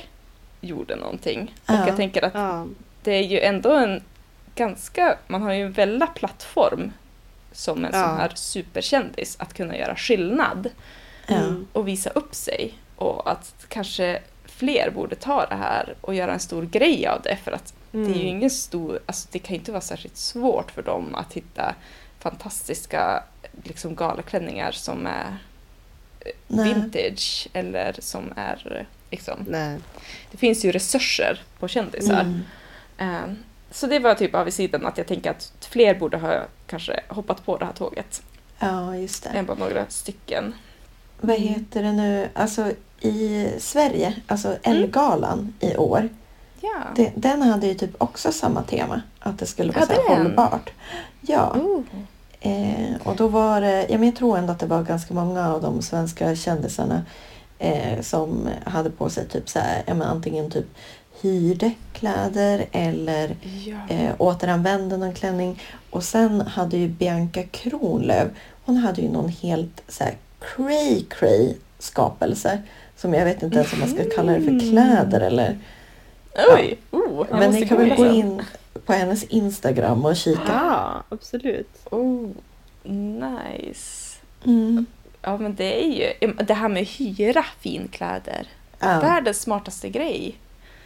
[0.61, 1.53] gjorde någonting.
[1.65, 1.87] Och Ja.
[1.87, 2.65] jag tänker att Ja.
[3.03, 4.03] det är ju ändå en
[4.55, 6.91] ganska, man har ju en väldig plattform
[7.51, 8.03] som en Ja.
[8.07, 10.69] sån här superkändis att kunna göra skillnad.
[11.27, 11.67] Mm.
[11.73, 12.73] och visa upp sig.
[12.95, 17.35] Och att kanske fler borde ta det här och göra en stor grej av det
[17.43, 18.27] för att det är ju Mm.
[18.27, 21.75] ingen stor, alltså det kan ju inte vara särskilt svårt för dem att hitta
[22.19, 23.23] fantastiska
[23.63, 25.37] liksom galaklänningar som är
[26.19, 26.73] eh, Nej.
[26.73, 29.77] vintage eller som är eh, liksom, Nej.
[30.31, 32.21] det finns ju resurser på kändisar.
[32.21, 32.41] Mm.
[32.97, 33.33] Eh,
[33.71, 36.99] Så det var typ av i sidan att jag tänker att fler borde ha kanske
[37.07, 38.21] hoppat på det här tåget
[38.59, 39.29] Ja, just det.
[39.29, 40.53] än bara några stycken.
[41.21, 42.29] Vad heter det nu?
[42.33, 44.59] Alltså i Sverige, alltså Mm.
[44.77, 46.09] Ellegalan i år.
[46.61, 46.79] Ja.
[46.95, 49.01] Det, den hade ju typ också samma tema.
[49.19, 50.69] Att det skulle vara Hade så hållbart.
[51.21, 51.51] Ja.
[51.55, 51.81] Oh.
[52.41, 55.53] Eh, och då var det, ja, men jag tror ändå att det var ganska många
[55.53, 57.01] av de svenska kändisarna
[57.59, 60.65] eh, som hade på sig typ så här, ja, men antingen typ
[61.21, 63.77] hyrde kläder eller Ja.
[63.89, 65.61] eh, återanvände någon klänning.
[65.89, 68.27] Och sen hade ju Bianca Kronlöf,
[68.65, 72.61] hon hade ju någon helt så här cray cray skapelse.
[72.97, 75.57] Som jag vet inte ens om man ska kalla det för kläder eller...
[76.55, 76.77] Oj!
[76.91, 78.41] Oh, jag Men ni kan väl gå in
[78.85, 80.41] på hennes Instagram och kika.
[80.47, 81.69] Ja, absolut.
[81.91, 82.29] Oh,
[82.83, 84.17] nice.
[84.45, 84.85] Mm.
[85.21, 88.47] Ja men det är ju, det här med hyra finkläder.
[88.79, 88.99] Ja.
[88.99, 90.35] Världens smartaste grej.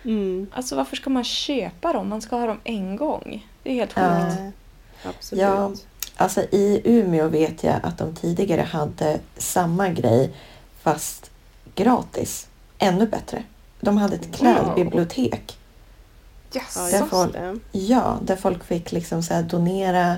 [0.06, 0.48] Mm.
[0.54, 2.10] Alltså varför ska man köpa dem?
[2.10, 3.48] Man ska ha dem en gång.
[3.64, 4.40] Det är helt sjukt.
[5.04, 5.10] Ja.
[5.10, 5.42] Absolut.
[5.42, 5.72] Ja.
[6.18, 10.34] Alltså i Umeå vet jag att de tidigare hade samma grej
[10.82, 11.32] fast
[11.76, 12.48] gratis.
[12.78, 13.44] Ännu bättre.
[13.80, 15.58] De hade ett klädbibliotek.
[16.52, 16.98] Ja, Jaså?
[16.98, 17.62] Där folk-.
[17.72, 20.16] Ja, där folk fick liksom så här donera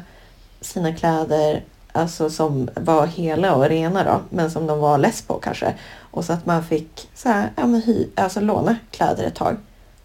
[0.62, 5.34] sina kläder alltså som var hela och rena då, men som de var less på
[5.34, 5.74] kanske.
[6.00, 9.58] Och så att man fick så här, ja, men hy, alltså låna kläder ett tag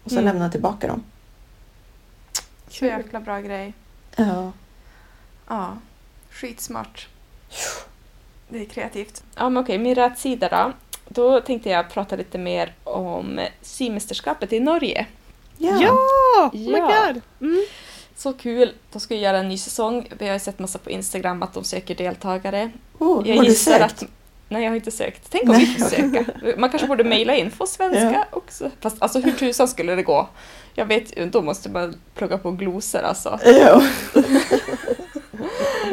[0.03, 0.25] och så Mm.
[0.33, 1.03] lämna tillbaka dem.
[2.69, 3.73] Så jäkla bra grej.
[4.15, 4.51] Ja.
[5.47, 5.77] Ja,
[6.31, 7.07] skitsmart.
[8.49, 9.23] Det är kreativt.
[9.35, 10.71] Ja, men okej, min rätsida då.
[11.07, 15.05] Då tänkte jag prata lite mer om symästerskapet i Norge.
[15.57, 15.81] Ja.
[15.81, 16.49] Ja!
[16.53, 17.21] Oh my god!
[17.41, 17.65] Mm.
[18.15, 18.73] Så kul!
[18.91, 20.07] De ska ju göra en ny säsong.
[20.19, 22.71] Vi har ju sett massa på Instagram att de söker deltagare.
[22.99, 23.83] Oh, Jag har du gissar sökt?
[24.03, 24.09] att...
[24.53, 25.27] Nej, jag har inte sökt.
[25.29, 25.65] Tänk om Nej.
[25.65, 26.25] vi får söka.
[26.57, 28.71] Man kanske borde mejla in på svenska också.
[28.79, 30.29] Fast alltså hur tusan skulle det gå?
[30.73, 33.39] Jag vet då måste man plugga på glosor alltså.
[33.45, 33.83] Ja.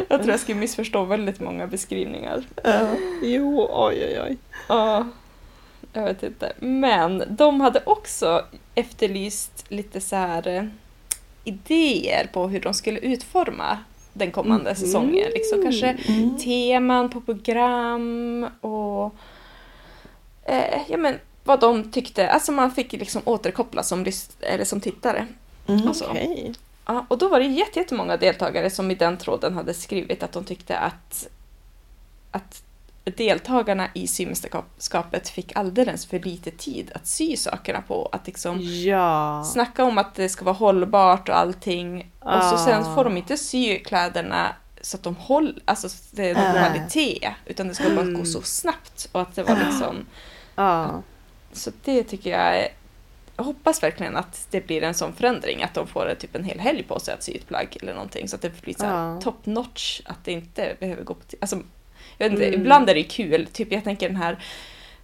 [0.07, 2.43] Jag tror jag skulle missförstå väldigt många beskrivningar.
[2.63, 2.87] Ja.
[3.21, 4.37] Jo, oj oj oj.
[4.67, 5.07] Ja,
[5.93, 6.53] jag vet inte.
[6.59, 8.45] Men de hade också
[8.75, 10.63] efterlyst lite så här eh,
[11.43, 13.77] idéer på hur de skulle utforma
[14.13, 14.75] den kommande Mhm.
[14.79, 15.29] säsongen.
[15.33, 16.37] Liksom kanske Mm.
[16.37, 19.15] teman på program och
[20.43, 22.29] eh, ja, men vad de tyckte.
[22.29, 24.05] Alltså man fick liksom återkoppla som,
[24.39, 25.27] eller som tittare.
[25.67, 25.87] Mm.
[25.87, 26.53] Alltså, Okej.
[26.85, 30.31] Ja, och då var det jätte- jättemånga deltagare som i den tråden hade skrivit att
[30.31, 31.27] de tyckte att,
[32.31, 32.63] att
[33.03, 38.09] deltagarna i symästerskapet fick alldeles för lite tid att sy sakerna på.
[38.11, 39.43] Att liksom Ja.
[39.43, 42.11] snacka om att det ska vara hållbart och allting.
[42.19, 42.95] Och så sen Ah.
[42.95, 46.67] får de inte sy kläderna så att de håller, alltså så det är någon Ah.
[46.69, 47.29] kvalitet.
[47.45, 49.09] Utan det ska bara gå så snabbt.
[49.11, 49.69] Och att det var Ah.
[49.69, 50.05] liksom,
[50.55, 51.01] Ja.
[51.53, 52.67] så det tycker jag är,
[53.37, 55.63] jag hoppas verkligen att det blir en sån förändring.
[55.63, 58.27] Att de får typ en hel helg på sig att sy ett plagg eller någonting.
[58.27, 59.21] Så att det blir så Ja.
[59.21, 60.01] top notch.
[60.05, 61.21] Att det inte behöver gå på.
[61.41, 61.59] Alltså,
[62.17, 62.61] jag vet inte, Mm.
[62.61, 63.47] ibland är det kul.
[63.53, 64.43] Typ jag tänker den här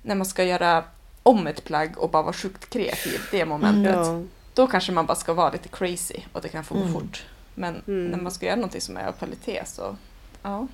[0.02, 0.84] när man ska göra
[1.24, 3.20] om ett plagg och bara vara sjukt kreativ.
[3.32, 3.96] Det momentet.
[3.96, 4.22] Ja.
[4.54, 6.94] Då kanske man bara ska vara lite crazy och det kan få gå Mm.
[6.94, 7.26] fort.
[7.56, 8.06] Men Mm.
[8.08, 9.96] när man ska göra någonting som är av kvalitet så
[10.44, 10.68] ja.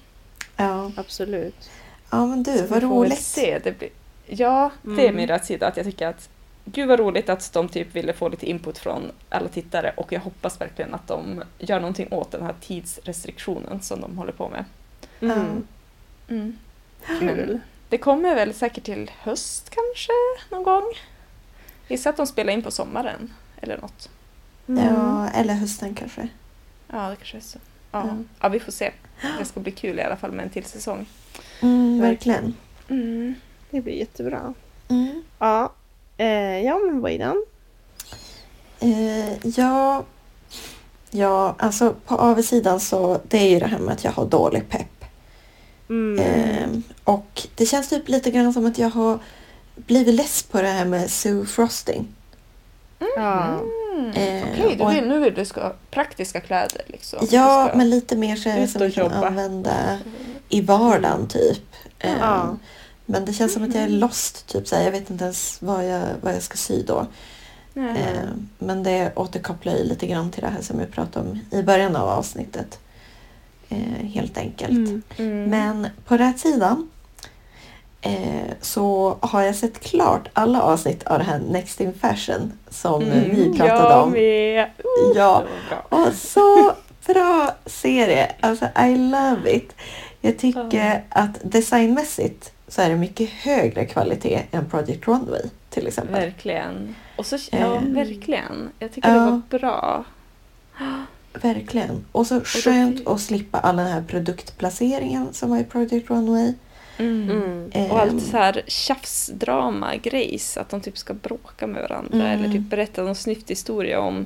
[0.57, 0.91] Ja.
[0.97, 1.69] Absolut.
[2.11, 3.19] ja, men du, Så vad roligt.
[3.21, 3.59] Se.
[3.63, 3.89] Det blir,
[4.27, 5.15] ja, det är Mm.
[5.15, 5.67] min rättsida.
[5.67, 6.29] Att jag tycker att
[6.65, 10.19] gud vad roligt att de typ ville få lite input från alla tittare och jag
[10.19, 14.65] hoppas verkligen att de gör någonting åt den här tidsrestriktionen som de håller på med.
[16.27, 16.57] Mm.
[17.07, 17.19] Mm.
[17.19, 17.59] Kul.
[17.89, 20.11] Det kommer väl säkert till höst kanske
[20.49, 20.93] någon gång.
[21.87, 24.09] Gissar att de spelar in på sommaren eller något.
[24.67, 24.85] Mm.
[24.85, 26.27] Ja, eller hösten kanske.
[26.87, 27.59] Ja, det kanske är så.
[27.91, 28.07] Ja.
[28.07, 28.17] Ja.
[28.41, 28.91] ja, vi får se.
[29.39, 31.05] Det ska bli kul i alla fall med en till säsong.
[31.61, 32.55] Mm, verkligen.
[32.89, 33.35] Mm.
[33.69, 34.53] Det blir jättebra.
[34.89, 35.23] Mm.
[35.39, 35.73] Ja.
[36.17, 37.45] Eh, ja men Waydan.
[38.79, 40.03] Eh, ja,
[41.11, 44.69] ja, alltså på avsidan så det är ju det här med att jag har dålig
[44.69, 44.92] pepp.
[45.89, 46.19] Mm.
[46.19, 46.69] Eh,
[47.03, 49.19] och det känns typ lite grann som att jag har
[49.75, 52.07] blivit less på det här med Sue Frosting.
[53.17, 54.11] Mm.
[54.13, 57.27] Eh, Okej, vill, nu vill du ska praktiska kläder liksom.
[57.31, 59.99] Ja, men lite mer så som vi kan använda
[60.49, 61.75] i vardagen typ.
[61.99, 62.57] Eh, Ja.
[63.05, 65.61] Men det känns som att jag är lost, typ så här, jag vet inte ens
[65.61, 67.07] vad jag, vad jag ska sy då.
[67.73, 67.91] Nej.
[67.91, 68.29] Eh,
[68.59, 71.95] men det återkopplar ju lite grann till det här som jag pratade om i början
[71.95, 72.79] av avsnittet.
[73.69, 74.71] Eh, helt enkelt.
[74.71, 75.01] Mm.
[75.17, 75.43] Mm.
[75.49, 76.89] Men på rätt sidan
[78.01, 83.01] eh, så har jag sett klart alla avsnitt av det här Next in Fashion som
[83.03, 84.11] Mm, vi pratade jag om.
[84.11, 84.59] med.
[84.65, 85.43] Uh, Ja.
[85.69, 85.95] det.
[85.95, 86.73] Och så
[87.07, 88.31] bra serie!
[88.39, 89.75] Alltså I love it!
[90.21, 96.13] Jag tycker att designmässigt så är det mycket högre kvalitet än Project Runway till exempel.
[96.15, 96.95] Verkligen.
[97.17, 97.81] Och så, ja, Eh.
[97.81, 98.69] verkligen.
[98.79, 99.25] Jag tycker det Ja.
[99.25, 100.03] var bra.
[101.41, 102.05] Verkligen.
[102.11, 106.09] Och så då skönt fi- att slippa all den här produktplaceringen som var i Project
[106.09, 106.53] Runway.
[106.97, 107.31] Mm.
[107.31, 107.69] Mm.
[107.73, 112.39] Ehm, Och allt så här tjafsdrama, grejs, att de typ ska bråka med varandra Mm.
[112.43, 114.25] eller typ berätta någon snyft historia om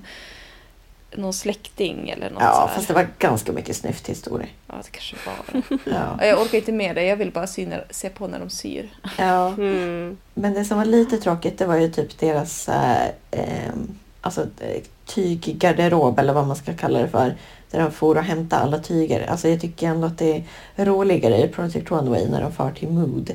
[1.16, 4.50] någon släkting eller något Ja, fast det var ganska mycket snyft historier.
[4.68, 5.78] Ja, det kanske var det.
[5.92, 6.18] Ja.
[6.20, 8.50] Ja, Jag orkar inte med det, jag vill bara sy när, se på när de
[8.50, 8.90] syr.
[9.18, 9.48] ja.
[9.54, 10.18] Mm.
[10.34, 13.98] Men det som var lite tråkigt det var ju typ deras äh, ähm,
[14.28, 17.36] alltså, eh, tyggarderob eller vad man ska kalla det för.
[17.72, 19.28] Där de for och hämtade alla tyger.
[19.28, 20.44] Alltså jag tycker ändå att det
[20.76, 23.32] är roligare i Project Runway när de far till Mood.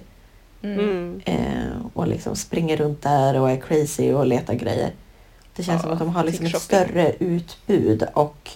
[0.63, 0.81] Mm.
[0.81, 1.21] Mm.
[1.25, 4.91] Eh, och liksom springer runt där och är crazy och letar grejer.
[5.57, 8.51] Det känns Ja, som att de har liksom ett större utbud och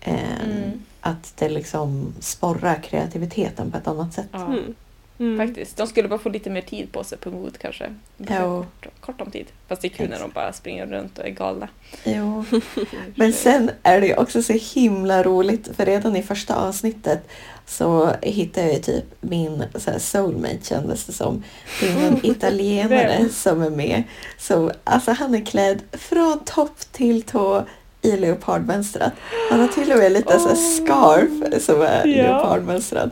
[0.00, 0.70] eh, Mm.
[1.00, 4.34] att det liksom sporrar kreativiteten på ett annat sätt.
[4.34, 4.74] Mm.
[5.18, 5.46] Mm.
[5.48, 5.76] faktiskt.
[5.76, 7.94] De skulle bara få lite mer tid på sig på Mood kanske.
[8.16, 8.58] Ja.
[8.80, 9.46] Kort, kort om tid.
[9.68, 11.68] Fast det är kul när de bara springer runt och är galna.
[12.04, 12.44] Jo.
[13.14, 17.28] Men sen är det ju också så himla roligt för redan i första avsnittet
[17.66, 21.42] så hittade jag ju typ min så här soulmate kändes det som.
[21.80, 24.02] Det är en italienare som är med.
[24.38, 27.64] Så, alltså han är klädd från topp till tå
[28.02, 29.12] i leopardmönstrat.
[29.50, 30.86] Han har till och med lite så här Åh.
[30.86, 32.22] scarf som är Ja.
[32.22, 33.10] leopardmönstrad.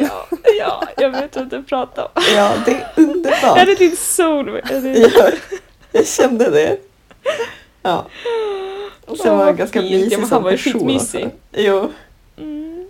[0.00, 0.26] Ja,
[0.58, 2.22] ja, jag vet vad du pratar om.
[2.36, 3.58] Ja, det är underbart.
[3.58, 4.60] Är det din sol?
[4.70, 5.30] Ja,
[5.92, 6.78] jag kände det.
[7.82, 8.06] Ja.
[9.22, 9.92] Sen var han ganska fint.
[9.92, 10.72] Ja, mysig men som var person.
[10.72, 11.26] skitmysig.
[11.26, 11.36] också.
[11.52, 11.90] Jo.
[12.36, 12.86] Mm,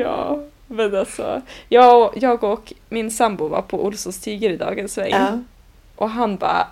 [0.00, 1.42] ja, men alltså.
[1.68, 5.10] Jag, jag och min sambo var på Olssons Tiger i dagens sväng.
[5.10, 5.38] Ja.
[5.96, 6.66] Och han bara,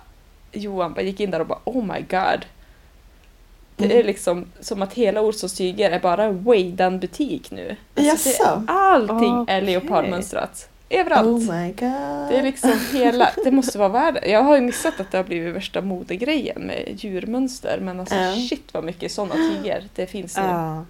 [0.51, 2.45] Johan bara gick in där och bara oh my god.
[3.77, 3.97] Det Mm.
[3.97, 7.75] är liksom som att hela Olssons Tiger är bara en Weidan-butik nu.
[7.95, 8.63] Alltså, det, Jaså?
[8.67, 9.61] allting är Okej.
[9.61, 10.69] leopardmönstrat.
[10.89, 11.27] Överallt.
[11.27, 12.29] Oh my god.
[12.29, 14.29] Det är liksom hela, det måste vara värde.
[14.29, 18.35] Jag har ju missat att det har blivit värsta modegrejen med djurmönster men alltså Ja.
[18.49, 20.43] shit vad mycket sådana tiger det finns nu.
[20.43, 20.85] Ja.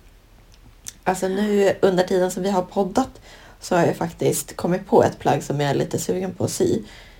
[1.03, 3.21] Alltså nu under tiden som vi har poddat
[3.61, 6.51] så har jag faktiskt kommit på ett plagg som jag är lite sugen på att
[6.51, 6.79] sy.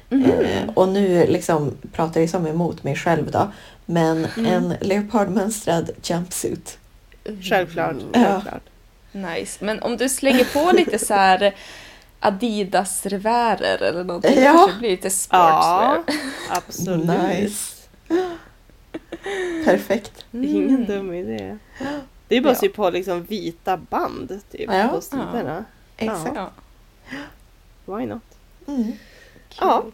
[0.10, 0.32] Mhm.
[0.32, 3.52] Eh, och nu liksom pratar jag som emot mig själv då.
[3.86, 4.46] Men Mm.
[4.54, 6.78] en leopardmönstrad jumpsuit.
[7.42, 7.96] Självklart.
[8.14, 8.20] Ja.
[8.24, 8.64] självklart.
[9.12, 9.66] Nice.
[9.66, 11.56] Men om du slänger på lite så här
[12.20, 14.44] Adidas revärer eller någonting Ja.
[14.52, 16.04] kanske det blir lite sportswear.
[16.08, 16.14] Ja,
[16.50, 17.10] absolut.
[17.30, 17.74] Nice.
[19.66, 20.26] Perfekt.
[20.32, 20.86] Ingen Mm.
[20.86, 21.58] dum idé.
[22.28, 22.60] Det är bara att Ja.
[22.60, 24.88] sy på liksom vita band typ, Ja.
[24.88, 25.66] på sidorna.
[25.98, 26.32] Exakt.
[26.36, 26.52] Ja.
[27.86, 28.22] Why not?
[28.68, 28.92] Mm.
[29.62, 29.86] Ja.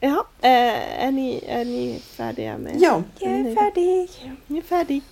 [0.00, 2.76] Jaha, eh, är, ni, är ni färdiga med?
[2.80, 3.02] Ja.
[3.18, 4.10] Jag är färdig.
[4.46, 5.02] Jag är färdig.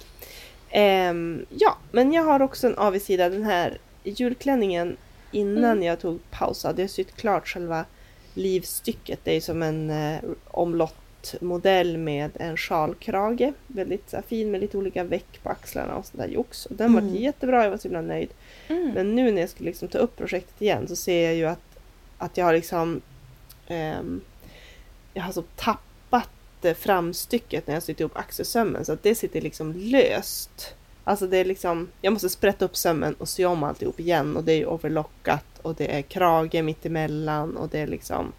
[0.71, 3.29] Ehm, ja, men jag har också en avigsida.
[3.29, 4.97] Den här julklänningen
[5.33, 5.83] innan Mm.
[5.83, 7.85] jag tog paus hade jag sytt klart själva
[8.35, 9.21] livstycket.
[9.25, 13.53] Det är som en eh, omlottmodell med en sjalkrage.
[13.67, 16.67] Väldigt så här, fin med lite olika veck på axlarna och sånt där jox.
[16.67, 17.09] Och den Mm.
[17.09, 18.29] var jättebra, jag var så himla nöjd.
[18.69, 18.91] Mm.
[18.95, 21.79] Men nu när jag ska liksom ta upp projektet igen så ser jag ju att,
[22.19, 23.01] att jag har liksom
[23.67, 24.21] ehm,
[25.19, 26.31] jag har så tappat
[26.63, 30.75] eh, framstycket när jag sytt ihop axelsömmen så att det sitter liksom löst.
[31.05, 34.45] Alltså det är liksom, jag måste sprätta upp sömmen och sy om alltihop igen och
[34.45, 38.33] det är ju overlockat och det är krage mittemellan och det är liksom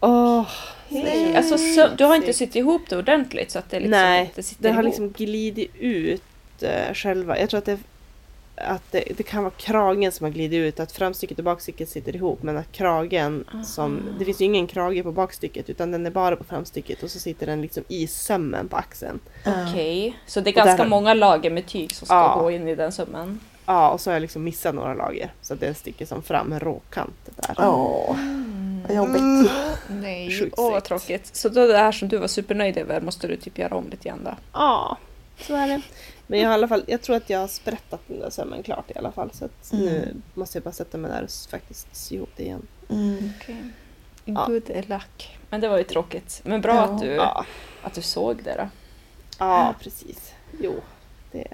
[0.00, 0.46] Åh!
[0.88, 4.24] Nej, alltså, så, du har inte sytt ihop det ordentligt så att det liksom Nej,
[4.24, 4.84] inte sitter Det har ihop.
[4.84, 6.22] liksom glidit ut
[6.60, 7.38] eh, själva.
[7.38, 7.78] Jag tror att det
[8.60, 12.16] att det, det kan vara kragen som har glidit ut, att framstycket och bakstycket sitter
[12.16, 16.10] ihop men att kragen som, det finns ju ingen krage på bakstycket utan den är
[16.10, 19.20] bara på framstycket och så sitter den liksom i sömmen på axeln.
[19.46, 22.36] Okej, så det är där ganska har- många lager med tyg som ska Ja.
[22.40, 23.40] gå in i den sömmen.
[23.66, 26.52] Ja, och så har jag liksom missat några lager så att den sticker som fram
[26.52, 27.54] en råkant där.
[27.58, 28.16] Åh,
[28.88, 29.50] vad jobbigt.
[29.88, 30.86] Nej, Sjukt åh vad segt.
[30.88, 31.36] tråkigt.
[31.36, 34.08] Så då det här som du var supernöjd över måste du typ göra om lite
[34.08, 34.36] grann då?
[34.52, 34.96] Ja,
[35.40, 35.80] så är det.
[36.30, 38.62] Men jag har i alla fall, jag tror att jag har sprättat den där sömmen
[38.62, 39.84] klart i alla fall så att Mm.
[39.84, 42.66] nu måste jag bara sätta mig där och faktiskt sy ihop det igen.
[42.90, 43.30] Mm.
[43.40, 43.56] Okay.
[44.24, 44.46] Ja.
[44.46, 45.38] Good luck.
[45.50, 46.40] Men det var ju tråkigt.
[46.44, 46.82] Men bra Ja.
[46.84, 47.44] att, du, Ja,
[47.82, 48.68] att du såg det då.
[49.38, 50.32] ja precis.
[50.60, 50.74] Jo,
[51.32, 51.48] det,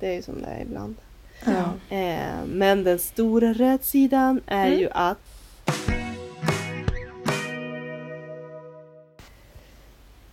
[0.00, 0.96] det är ju som det är ibland.
[1.44, 1.96] Ja.
[1.96, 4.78] Eh, men den stora rätsidan är Mm.
[4.78, 5.18] ju att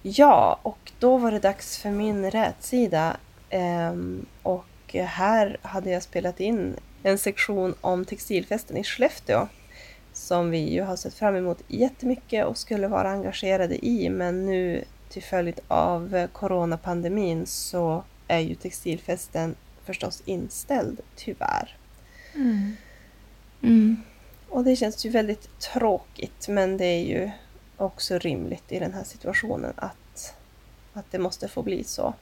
[0.01, 3.17] Ja, och då var det dags för min rätsida.
[3.53, 9.47] Ehm, och här hade jag spelat in en sektion om textilfesten i Skellefteå.
[10.13, 14.09] Som vi ju har sett fram emot jättemycket och skulle vara engagerade i.
[14.09, 21.77] Men nu till följd av coronapandemin så är ju textilfesten förstås inställd, tyvärr.
[22.35, 22.75] Mm.
[24.49, 27.31] Och det känns ju väldigt tråkigt men det är ju
[27.77, 30.35] också rimligt i den här situationen att,
[30.93, 32.13] att det måste få bli så.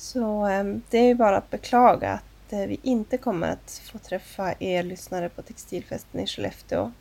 [0.00, 4.54] Så eh, det är bara att beklaga att eh, vi inte kommer att få träffa
[4.58, 6.92] er lyssnare på Textilfesten i Skellefteå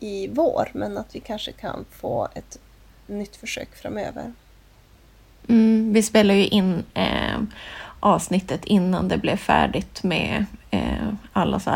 [0.00, 2.58] i vår men att vi kanske kan få ett
[3.06, 4.32] nytt försök framöver.
[5.48, 7.42] Mm, vi spelade ju in eh,
[8.00, 11.70] avsnittet innan det blev färdigt med eh, alla så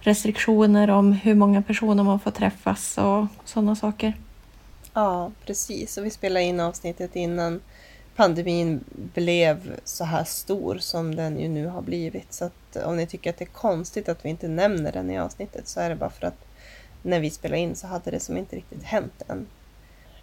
[0.00, 4.16] restriktioner om hur många personer man får träffas och sådana saker.
[4.92, 5.96] Ja, precis.
[5.98, 7.60] Och vi spelade in avsnittet innan
[8.16, 12.32] pandemin blev så här stor som den ju nu har blivit.
[12.32, 15.18] Så att om ni tycker att det är konstigt att vi inte nämner den i
[15.18, 16.46] avsnittet så är det bara för att
[17.02, 19.46] när vi spelade in så hade det som inte riktigt hänt än.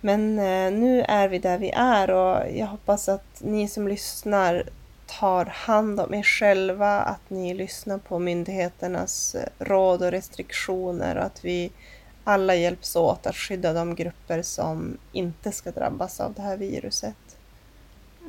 [0.02, 4.64] Men eh, nu är vi där vi är och jag hoppas att ni som lyssnar
[5.20, 11.24] tar hand om er själva, att ni lyssnar på myndigheternas eh, råd och restriktioner och
[11.24, 11.72] att vi
[12.24, 17.16] alla hjälps åt att skydda de grupper som inte ska drabbas av det här viruset.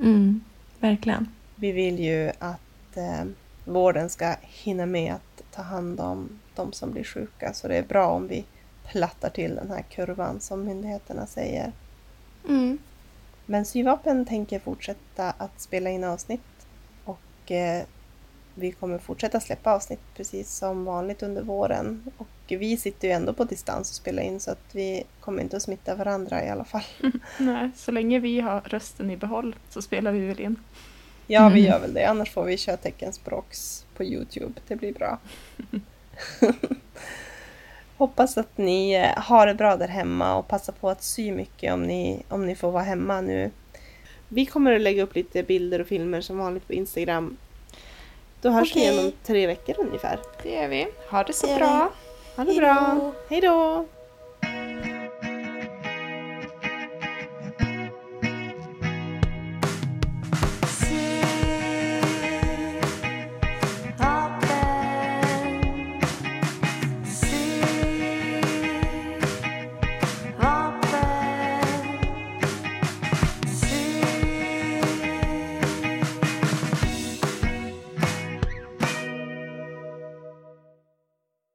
[0.00, 0.40] Mm,
[0.80, 1.28] verkligen.
[1.54, 3.24] Vi vill ju att eh,
[3.64, 7.82] vården ska hinna med att ta hand om de som blir sjuka så det är
[7.82, 8.44] bra om vi
[8.92, 11.72] plattar till den här kurvan som myndigheterna säger.
[12.48, 12.78] Mm.
[13.46, 16.66] Men Syvapen tänker fortsätta att spela in avsnitt
[17.04, 17.84] och eh,
[18.54, 22.10] vi kommer fortsätta släppa avsnitt precis som vanligt under våren.
[22.16, 25.56] Och vi sitter ju ändå på distans och spelar in så att vi kommer inte
[25.56, 26.84] att smitta varandra i alla fall.
[27.38, 30.56] Nej, så länge vi har rösten i behåll så spelar vi väl in.
[31.26, 32.04] Ja, vi gör väl det.
[32.04, 34.60] Annars får vi köra teckenspråks på Youtube.
[34.68, 35.18] Det blir bra.
[37.96, 41.72] Hoppas att ni eh, har det bra där hemma och passa på att sy mycket
[41.72, 43.50] om ni, om ni får vara hemma nu.
[44.28, 47.36] Vi kommer att lägga upp lite bilder och filmer som vanligt på Instagram.
[48.44, 48.92] Då hörs Okej.
[48.92, 50.18] vi om tre veckor ungefär.
[50.42, 50.86] Det gör vi.
[51.10, 51.90] Ha det så Det bra.
[52.36, 53.12] Ha det Hej bra!
[53.28, 53.86] Hej då!